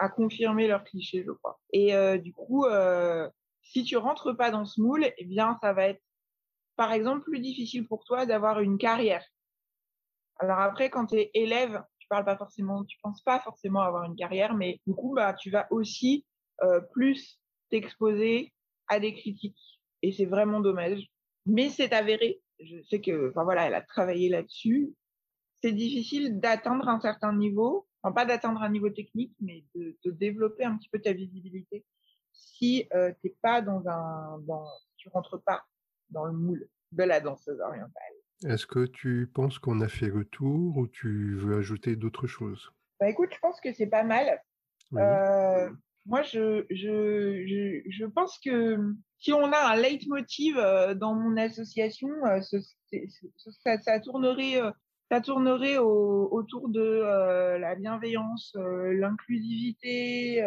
à 0.02 0.10
confirmer 0.10 0.68
leurs 0.68 0.84
clichés, 0.84 1.24
je 1.24 1.32
crois. 1.32 1.60
Et 1.72 1.96
euh, 1.96 2.18
du 2.18 2.34
coup, 2.34 2.66
euh, 2.66 3.30
si 3.62 3.84
tu 3.84 3.98
rentres 3.98 4.36
pas 4.36 4.50
dans 4.50 4.66
ce 4.66 4.82
moule, 4.82 5.06
eh 5.16 5.26
bien, 5.26 5.58
ça 5.62 5.74
va 5.74 5.90
être, 5.90 6.02
par 6.76 6.92
exemple, 6.92 7.24
plus 7.24 7.40
difficile 7.40 7.88
pour 7.88 8.04
toi 8.04 8.26
d'avoir 8.26 8.62
une 8.62 8.80
carrière. 8.80 9.24
Alors 10.40 10.58
après, 10.60 10.90
quand 10.90 11.06
tu 11.06 11.18
es 11.18 11.30
élève, 11.36 11.84
tu 12.00 12.08
parles 12.08 12.26
pas 12.26 12.36
forcément, 12.36 12.84
tu 12.84 12.98
penses 13.04 13.22
pas 13.22 13.40
forcément 13.40 13.82
avoir 13.82 14.06
une 14.06 14.16
carrière, 14.16 14.56
mais 14.56 14.82
du 14.88 14.96
coup, 14.96 15.14
bah, 15.14 15.36
tu 15.36 15.52
vas 15.52 15.68
aussi 15.70 16.26
plus 16.92 17.40
t'exposer 17.70 18.54
à 18.88 19.00
des 19.00 19.14
critiques. 19.14 19.80
Et 20.02 20.12
c'est 20.12 20.26
vraiment 20.26 20.62
dommage. 20.62 21.08
Mais 21.46 21.70
c'est 21.70 21.94
avéré. 21.94 22.42
Je 22.60 22.82
sais 22.90 23.02
que, 23.02 23.30
enfin 23.30 23.44
voilà, 23.44 23.68
elle 23.68 23.76
a 23.76 23.82
travaillé 23.82 24.30
là-dessus. 24.30 24.94
C'est 25.64 25.74
difficile 25.74 26.40
d'atteindre 26.40 26.88
un 26.88 27.00
certain 27.00 27.34
niveau, 27.36 27.88
enfin 28.02 28.14
pas 28.14 28.26
d'atteindre 28.26 28.62
un 28.62 28.70
niveau 28.70 28.90
technique, 28.90 29.36
mais 29.40 29.64
de, 29.76 29.98
de, 30.04 30.12
développer 30.12 30.64
un 30.64 30.78
petit 30.78 30.90
peu 30.90 31.00
ta 31.00 31.14
visibilité 31.14 31.86
si 32.32 32.88
euh, 32.94 33.12
t'es 33.22 33.36
pas 33.42 33.62
dans 33.62 33.88
un, 33.88 34.40
dans, 34.48 34.66
tu 34.98 35.10
rentres 35.10 35.42
pas 35.44 35.64
dans 36.10 36.26
le 36.26 36.34
moule 36.34 36.68
de 36.92 37.04
la 37.04 37.20
danseuse 37.20 37.60
orientale. 37.60 38.14
Est-ce 38.46 38.66
que 38.66 38.86
tu 38.86 39.30
penses 39.34 39.60
qu'on 39.60 39.82
a 39.82 39.88
fait 39.88 40.08
le 40.08 40.26
tour 40.26 40.78
ou 40.78 40.88
tu 40.88 41.36
veux 41.36 41.58
ajouter 41.58 41.96
d'autres 41.96 42.28
choses? 42.28 42.72
Bah 43.00 43.10
écoute, 43.10 43.30
je 43.34 43.40
pense 43.40 43.60
que 43.62 43.74
c'est 43.74 43.88
pas 43.88 44.04
mal. 44.04 44.42
Euh, 44.94 45.70
moi, 46.06 46.22
je, 46.24 46.66
je, 46.70 47.46
je, 47.48 47.82
je, 47.90 48.06
pense 48.06 48.40
que 48.40 48.78
si 49.20 49.32
on 49.32 49.52
a 49.52 49.72
un 49.72 49.76
leitmotiv 49.76 50.58
euh, 50.58 50.94
dans 50.96 51.14
mon 51.14 51.38
association, 51.38 52.10
euh, 52.26 52.42
ça, 53.64 53.78
ça, 53.80 54.00
tournerait, 54.00 54.60
ça 55.12 55.19
tournerait 55.19 55.78
autour 55.78 56.69
de 56.69 57.58
la 57.60 57.76
bienveillance, 57.76 58.56
l'inclusivité, 58.56 60.41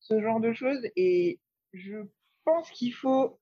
ce 0.00 0.22
genre 0.22 0.40
de 0.40 0.54
choses. 0.54 0.80
Et 0.96 1.38
je 1.74 1.98
pense 2.46 2.70
qu'il 2.70 2.94
faut 2.94 3.38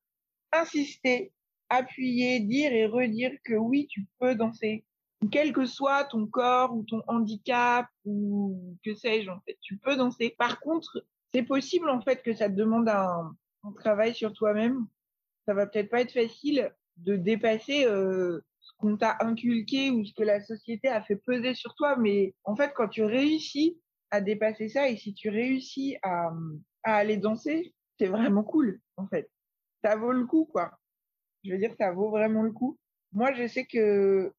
insister, 0.51 1.33
appuyer, 1.69 2.41
dire 2.41 2.73
et 2.73 2.87
redire 2.87 3.31
que 3.45 3.55
oui, 3.55 3.87
tu 3.89 4.05
peux 4.19 4.35
danser. 4.35 4.85
Quel 5.31 5.53
que 5.53 5.65
soit 5.65 6.05
ton 6.07 6.27
corps 6.27 6.75
ou 6.75 6.83
ton 6.83 7.03
handicap 7.07 7.87
ou 8.05 8.77
que 8.85 8.95
sais-je, 8.95 9.31
en 9.31 9.41
fait, 9.43 9.57
tu 9.61 9.77
peux 9.77 9.95
danser. 9.95 10.35
Par 10.37 10.59
contre, 10.59 11.07
c'est 11.33 11.45
possible 11.45 11.89
en 11.89 12.01
fait 12.01 12.21
que 12.21 12.35
ça 12.35 12.49
te 12.49 12.55
demande 12.55 12.89
un, 12.89 13.33
travail 13.77 14.13
sur 14.13 14.33
toi-même. 14.33 14.89
Ça 15.47 15.55
va 15.55 15.69
peut-être 15.69 15.89
pas 15.89 16.01
être 16.01 16.13
facile 16.13 16.75
de 16.97 17.15
dépasser 17.15 17.87
euh, 17.87 18.41
ce 18.63 18.73
qu'on 18.79 18.97
t'a 18.97 19.17
inculqué 19.21 19.91
ou 19.91 20.05
ce 20.05 20.15
que 20.15 20.23
la 20.23 20.41
société 20.41 20.89
a 20.89 21.03
fait 21.03 21.17
peser 21.17 21.55
sur 21.55 21.75
toi, 21.75 21.97
mais 21.97 22.35
en 22.45 22.57
fait 22.57 22.73
quand 22.75 22.89
tu 22.89 23.03
réussis 23.05 23.79
à 24.11 24.21
dépasser 24.21 24.69
ça 24.69 24.89
et 24.89 24.97
si 24.97 25.15
tu 25.15 25.29
réussis 25.29 25.97
à, 26.03 26.31
aller 26.85 27.17
danser, 27.17 27.75
c'est 27.99 28.07
vraiment 28.07 28.45
cool 28.45 28.81
en 28.97 29.07
fait. 29.09 29.31
Ça 29.85 29.97
vaut 29.97 30.13
le 30.13 30.27
coup 30.27 30.47
quoi. 30.47 30.73
Je 31.45 31.53
veux 31.53 31.59
dire 31.59 31.75
ça 31.79 31.93
vaut 31.93 32.11
vraiment 32.11 32.43
le 32.43 32.53
coup. 32.53 32.79
Moi 33.13 33.33
je 33.35 33.47
sais 33.47 33.67
que 33.67 34.33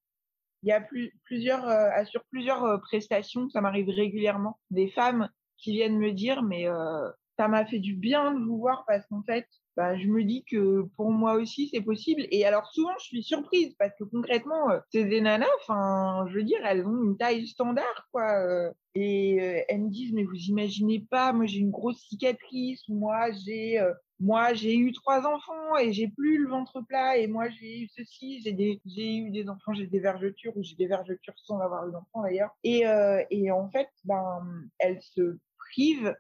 il 0.63 0.69
y 0.69 0.71
a 0.71 0.79
plus, 0.79 1.13
plusieurs 1.25 1.67
euh, 1.67 2.05
sur 2.05 2.23
plusieurs 2.25 2.63
euh, 2.63 2.77
prestations, 2.77 3.49
ça 3.49 3.59
m'arrive 3.59 3.89
régulièrement, 3.89 4.57
des 4.71 4.89
femmes 4.89 5.29
qui 5.57 5.73
viennent 5.73 5.97
me 5.97 6.13
dire, 6.13 6.41
mais 6.41 6.67
euh, 6.69 7.09
ça 7.37 7.47
m'a 7.47 7.65
fait 7.65 7.79
du 7.79 7.95
bien 7.95 8.33
de 8.33 8.45
vous 8.45 8.57
voir 8.57 8.83
parce 8.87 9.05
qu'en 9.07 9.23
fait, 9.23 9.47
bah, 9.75 9.97
je 9.97 10.07
me 10.07 10.23
dis 10.23 10.43
que 10.45 10.83
pour 10.95 11.11
moi 11.11 11.33
aussi, 11.33 11.69
c'est 11.73 11.81
possible. 11.81 12.27
Et 12.29 12.45
alors, 12.45 12.67
souvent, 12.67 12.93
je 12.99 13.05
suis 13.05 13.23
surprise 13.23 13.73
parce 13.79 13.93
que 13.97 14.03
concrètement, 14.03 14.69
euh, 14.69 14.79
ces 14.91 15.05
des 15.05 15.21
nanas, 15.21 15.47
enfin, 15.61 16.25
je 16.29 16.35
veux 16.35 16.43
dire, 16.43 16.59
elles 16.63 16.85
ont 16.85 17.01
une 17.03 17.17
taille 17.17 17.47
standard, 17.47 18.07
quoi. 18.11 18.39
Euh, 18.39 18.71
et 18.93 19.65
elles 19.67 19.81
me 19.81 19.89
disent, 19.89 20.13
mais 20.13 20.23
vous 20.23 20.35
imaginez 20.35 20.99
pas, 21.09 21.33
moi, 21.33 21.47
j'ai 21.47 21.59
une 21.59 21.71
grosse 21.71 22.01
cicatrice, 22.07 22.87
moi, 22.87 23.31
j'ai 23.31 23.83
moi, 24.19 24.53
j'ai 24.53 24.77
eu 24.77 24.93
trois 24.93 25.25
enfants 25.25 25.75
et 25.81 25.91
j'ai 25.91 26.07
plus 26.07 26.37
le 26.37 26.47
ventre 26.47 26.81
plat. 26.81 27.17
Et 27.17 27.27
moi, 27.27 27.49
j'ai 27.49 27.81
eu 27.81 27.89
ceci, 27.89 28.41
j'ai 28.41 28.53
des, 28.53 28.79
j'ai 28.85 29.17
eu 29.17 29.31
des 29.31 29.49
enfants, 29.49 29.73
j'ai 29.73 29.87
des 29.87 29.99
vergetures 29.99 30.55
ou 30.55 30.63
j'ai 30.63 30.75
des 30.75 30.85
vergetures 30.85 31.33
sans 31.37 31.59
avoir 31.59 31.87
eu 31.87 31.91
d'enfants 31.91 32.21
d'ailleurs. 32.21 32.51
Et, 32.63 32.83
et 33.31 33.51
en 33.51 33.69
fait, 33.71 33.89
ben, 34.05 34.45
elles 34.77 35.01
se 35.01 35.37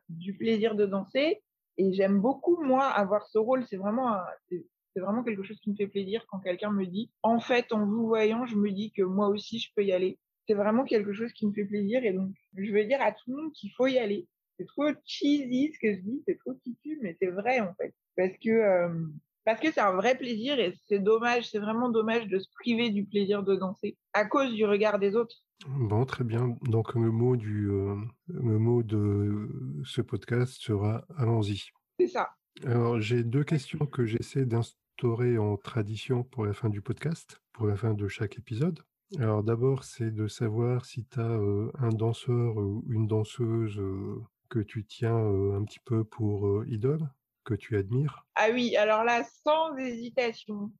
du 0.09 0.35
plaisir 0.35 0.75
de 0.75 0.85
danser. 0.85 1.41
Et 1.77 1.93
j'aime 1.93 2.19
beaucoup, 2.19 2.61
moi, 2.63 2.85
avoir 2.85 3.27
ce 3.27 3.37
rôle. 3.37 3.65
C'est 3.67 3.77
vraiment, 3.77 4.17
c'est 4.49 4.99
vraiment 4.99 5.23
quelque 5.23 5.43
chose 5.43 5.59
qui 5.59 5.71
me 5.71 5.75
fait 5.75 5.87
plaisir 5.87 6.25
quand 6.29 6.39
quelqu'un 6.39 6.71
me 6.71 6.85
dit, 6.85 7.11
en 7.23 7.39
fait, 7.39 7.71
en 7.71 7.85
vous 7.85 8.07
voyant, 8.07 8.45
je 8.45 8.55
me 8.55 8.71
dis 8.71 8.91
que 8.91 9.01
moi 9.01 9.27
aussi, 9.27 9.59
je 9.59 9.71
peux 9.75 9.83
y 9.83 9.91
aller. 9.91 10.19
C'est 10.47 10.53
vraiment 10.53 10.83
quelque 10.83 11.13
chose 11.13 11.31
qui 11.33 11.47
me 11.47 11.53
fait 11.53 11.65
plaisir. 11.65 12.03
Et 12.03 12.13
donc, 12.13 12.31
je 12.55 12.71
veux 12.71 12.85
dire 12.85 13.01
à 13.01 13.11
tout 13.11 13.31
le 13.31 13.41
monde 13.41 13.53
qu'il 13.53 13.71
faut 13.71 13.87
y 13.87 13.97
aller. 13.97 14.27
C'est 14.57 14.67
trop 14.67 14.91
cheesy 15.05 15.71
ce 15.73 15.79
que 15.79 15.95
je 15.95 16.01
dis, 16.01 16.21
c'est 16.27 16.37
trop 16.37 16.53
tue 16.53 16.99
mais 17.01 17.17
c'est 17.19 17.29
vrai, 17.31 17.59
en 17.59 17.73
fait. 17.75 17.93
Parce 18.15 18.37
que, 18.37 18.49
euh, 18.49 19.07
parce 19.45 19.59
que 19.59 19.71
c'est 19.71 19.81
un 19.81 19.93
vrai 19.93 20.17
plaisir 20.17 20.59
et 20.59 20.73
c'est 20.87 20.99
dommage, 20.99 21.49
c'est 21.49 21.59
vraiment 21.59 21.89
dommage 21.89 22.27
de 22.27 22.39
se 22.39 22.47
priver 22.59 22.89
du 22.89 23.05
plaisir 23.05 23.43
de 23.43 23.55
danser 23.55 23.97
à 24.13 24.25
cause 24.25 24.53
du 24.53 24.65
regard 24.65 24.99
des 24.99 25.15
autres. 25.15 25.35
Bon, 25.67 26.05
très 26.05 26.23
bien. 26.23 26.57
Donc 26.63 26.93
le 26.95 27.11
mot 27.11 27.35
du, 27.35 27.69
euh, 27.69 27.95
le 28.27 28.57
mot 28.59 28.83
de 28.83 29.81
ce 29.85 30.01
podcast 30.01 30.61
sera 30.61 31.05
allons-y. 31.17 31.63
C'est 31.99 32.07
ça. 32.07 32.29
Alors 32.65 32.99
j'ai 33.01 33.23
deux 33.23 33.43
questions 33.43 33.85
que 33.85 34.05
j'essaie 34.05 34.45
d'instaurer 34.45 35.37
en 35.37 35.57
tradition 35.57 36.23
pour 36.23 36.45
la 36.45 36.53
fin 36.53 36.69
du 36.69 36.81
podcast, 36.81 37.41
pour 37.53 37.67
la 37.67 37.75
fin 37.75 37.93
de 37.93 38.07
chaque 38.07 38.37
épisode. 38.37 38.79
Alors 39.19 39.43
d'abord, 39.43 39.83
c'est 39.83 40.11
de 40.11 40.27
savoir 40.27 40.85
si 40.85 41.05
tu 41.05 41.19
as 41.19 41.23
euh, 41.23 41.71
un 41.79 41.89
danseur 41.89 42.57
ou 42.57 42.83
une 42.89 43.07
danseuse 43.07 43.77
euh, 43.79 44.21
que 44.49 44.59
tu 44.59 44.85
tiens 44.85 45.15
un 45.15 45.63
petit 45.63 45.79
peu 45.79 46.03
pour 46.03 46.63
idole, 46.65 47.09
que 47.43 47.53
tu 47.53 47.77
admires? 47.77 48.25
Ah 48.35 48.47
oui, 48.51 48.75
alors 48.75 49.03
là, 49.03 49.23
sans 49.43 49.75
hésitation, 49.77 50.71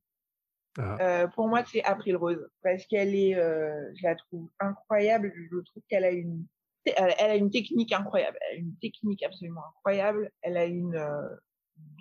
ah. 0.78 0.98
Euh, 1.02 1.28
pour 1.28 1.48
moi, 1.48 1.64
c'est 1.66 1.84
April 1.84 2.16
Rose 2.16 2.50
parce 2.64 2.86
qu'elle 2.88 3.16
est, 3.16 3.36
euh, 3.36 3.92
je 3.96 4.04
la 4.04 4.16
trouve 4.16 4.50
incroyable. 4.60 5.32
Je 5.36 5.58
trouve 5.58 5.84
qu'elle 5.88 6.04
a 6.04 6.12
une, 6.12 6.46
elle, 6.86 7.14
a 7.20 7.36
une 7.36 7.52
technique 7.52 7.92
incroyable. 7.92 8.38
Elle 8.42 8.58
a 8.58 8.60
une 8.60 8.76
technique 8.78 9.24
absolument 9.24 9.62
incroyable. 9.70 10.32
Elle 10.42 10.58
a 10.58 10.66
une 10.66 10.96
euh, 10.96 11.30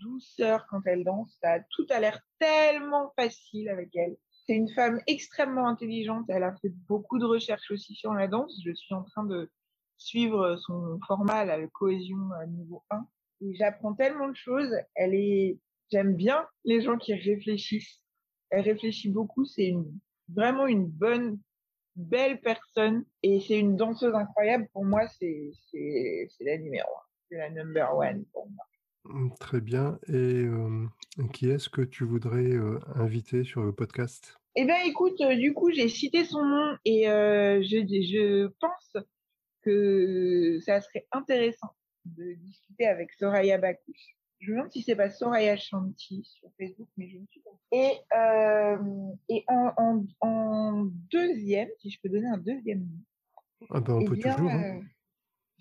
douceur 0.00 0.66
quand 0.70 0.80
elle 0.86 1.04
danse. 1.04 1.36
Ça, 1.42 1.60
tout 1.70 1.86
a 1.90 2.00
l'air 2.00 2.20
tellement 2.38 3.12
facile 3.16 3.68
avec 3.68 3.94
elle. 3.94 4.16
C'est 4.46 4.54
une 4.54 4.70
femme 4.70 5.00
extrêmement 5.06 5.68
intelligente. 5.68 6.24
Elle 6.28 6.44
a 6.44 6.54
fait 6.56 6.72
beaucoup 6.88 7.18
de 7.18 7.26
recherches 7.26 7.70
aussi 7.70 7.94
sur 7.94 8.14
la 8.14 8.26
danse. 8.26 8.58
Je 8.64 8.72
suis 8.72 8.94
en 8.94 9.02
train 9.02 9.24
de 9.24 9.50
suivre 9.98 10.56
son 10.56 10.98
format, 11.06 11.44
la 11.44 11.64
cohésion 11.68 12.32
à 12.40 12.46
niveau 12.46 12.82
1. 12.90 13.06
Et 13.42 13.54
j'apprends 13.54 13.94
tellement 13.94 14.28
de 14.28 14.36
choses. 14.36 14.74
Elle 14.94 15.14
est, 15.14 15.58
j'aime 15.90 16.14
bien 16.14 16.46
les 16.64 16.80
gens 16.80 16.96
qui 16.96 17.14
réfléchissent 17.14 18.02
elle 18.52 18.60
réfléchit 18.60 19.10
beaucoup. 19.10 19.44
C'est 19.44 19.66
une, 19.66 19.98
vraiment 20.28 20.66
une 20.66 20.86
bonne, 20.86 21.40
belle 21.96 22.40
personne 22.40 23.04
et 23.22 23.40
c'est 23.40 23.58
une 23.58 23.76
danseuse 23.76 24.14
incroyable. 24.14 24.68
Pour 24.72 24.84
moi, 24.84 25.08
c'est, 25.18 25.50
c'est, 25.70 26.28
c'est 26.30 26.44
la 26.44 26.58
numéro 26.58 26.88
un. 26.88 27.06
C'est 27.28 27.38
la 27.38 27.50
number 27.50 27.96
one 27.96 28.24
pour 28.32 28.48
moi. 28.50 28.64
Mmh, 29.04 29.30
très 29.40 29.60
bien. 29.60 29.98
Et 30.08 30.44
qui 31.32 31.50
est-ce 31.50 31.68
que 31.68 31.82
tu 31.82 32.04
voudrais 32.04 32.52
inviter 32.94 33.42
sur 33.42 33.62
le 33.62 33.72
podcast? 33.72 34.36
Eh 34.54 34.66
bien, 34.66 34.76
écoute, 34.84 35.20
du 35.22 35.54
coup, 35.54 35.72
j'ai 35.72 35.88
cité 35.88 36.24
son 36.24 36.44
nom 36.44 36.76
et 36.84 37.04
je, 37.04 37.86
je 37.86 38.46
pense 38.60 38.96
que 39.62 40.58
ça 40.60 40.80
serait 40.82 41.06
intéressant 41.10 41.74
de 42.04 42.34
discuter 42.34 42.86
avec 42.86 43.12
Soraya 43.12 43.58
Bakouche. 43.58 44.16
Je 44.42 44.50
me 44.50 44.56
demande 44.56 44.72
si 44.72 44.82
c'est 44.82 44.96
pas 44.96 45.08
Soraya 45.08 45.56
Shanti 45.56 46.24
sur 46.24 46.48
Facebook, 46.58 46.88
mais 46.96 47.08
je 47.08 47.18
ne 47.18 47.26
suis 47.26 47.40
pas. 47.40 47.50
Et, 47.70 47.92
euh, 48.16 49.12
et 49.28 49.44
en, 49.46 49.72
en, 49.76 50.04
en, 50.20 50.84
deuxième, 51.12 51.68
si 51.78 51.90
je 51.90 52.00
peux 52.02 52.08
donner 52.08 52.26
un 52.26 52.38
deuxième 52.38 52.80
nom. 52.80 53.68
Ah 53.70 53.80
ben 53.80 53.94
on 53.94 54.00
eh 54.00 54.04
peut 54.06 54.16
toujours. 54.16 54.50
Hein. 54.50 54.80
Euh, 54.80 54.82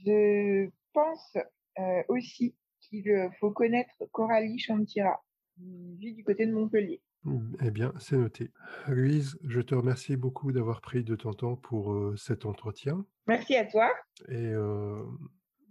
je 0.03 0.69
pense 0.93 1.37
euh, 1.77 2.03
aussi 2.07 2.55
qu'il 2.79 3.29
faut 3.39 3.51
connaître 3.51 3.93
Coralie 4.11 4.57
Chantira, 4.57 5.23
qui 5.53 5.95
vit 5.99 6.15
du 6.15 6.23
côté 6.23 6.47
de 6.47 6.51
Montpellier. 6.51 7.01
Mmh, 7.23 7.53
eh 7.63 7.69
bien, 7.69 7.93
c'est 7.99 8.17
noté. 8.17 8.49
Louise, 8.87 9.37
je 9.43 9.61
te 9.61 9.75
remercie 9.75 10.17
beaucoup 10.17 10.51
d'avoir 10.51 10.81
pris 10.81 11.03
de 11.03 11.15
ton 11.15 11.33
temps 11.33 11.55
pour, 11.55 12.17
cet 12.17 12.47
entretien 12.47 13.05
Merci 13.27 13.55
à 13.55 13.65
toi. 13.65 13.91
et 14.27 14.55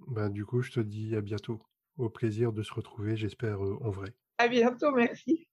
bah, 0.07 0.29
du 0.29 0.45
coup, 0.45 0.63
je 0.63 0.73
te 0.73 0.81
dis 0.81 1.15
à 1.17 1.21
bientôt. 1.21 1.61
Au 1.97 2.09
plaisir 2.09 2.53
de 2.53 2.63
se 2.63 2.73
retrouver, 2.73 3.17
j'espère, 3.17 3.65
heu, 3.65 3.77
en 3.83 3.91
vrai. 3.91 4.15
À 4.39 4.49
bientôt, 4.49 4.93
merci. 4.93 5.47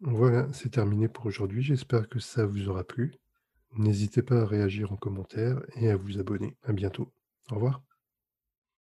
Voilà, 0.00 0.46
c'est 0.52 0.70
terminé 0.70 1.08
pour 1.08 1.26
aujourd'hui. 1.26 1.62
J'espère 1.62 2.08
que 2.08 2.20
ça 2.20 2.46
vous 2.46 2.68
aura 2.68 2.84
plu. 2.84 3.14
N'hésitez 3.76 4.22
pas 4.22 4.42
à 4.42 4.46
réagir 4.46 4.92
en 4.92 4.96
commentaire 4.96 5.60
et 5.76 5.90
à 5.90 5.96
vous 5.96 6.18
abonner. 6.18 6.56
À 6.62 6.72
bientôt. 6.72 7.12
Au 7.50 7.56
revoir. 7.56 7.82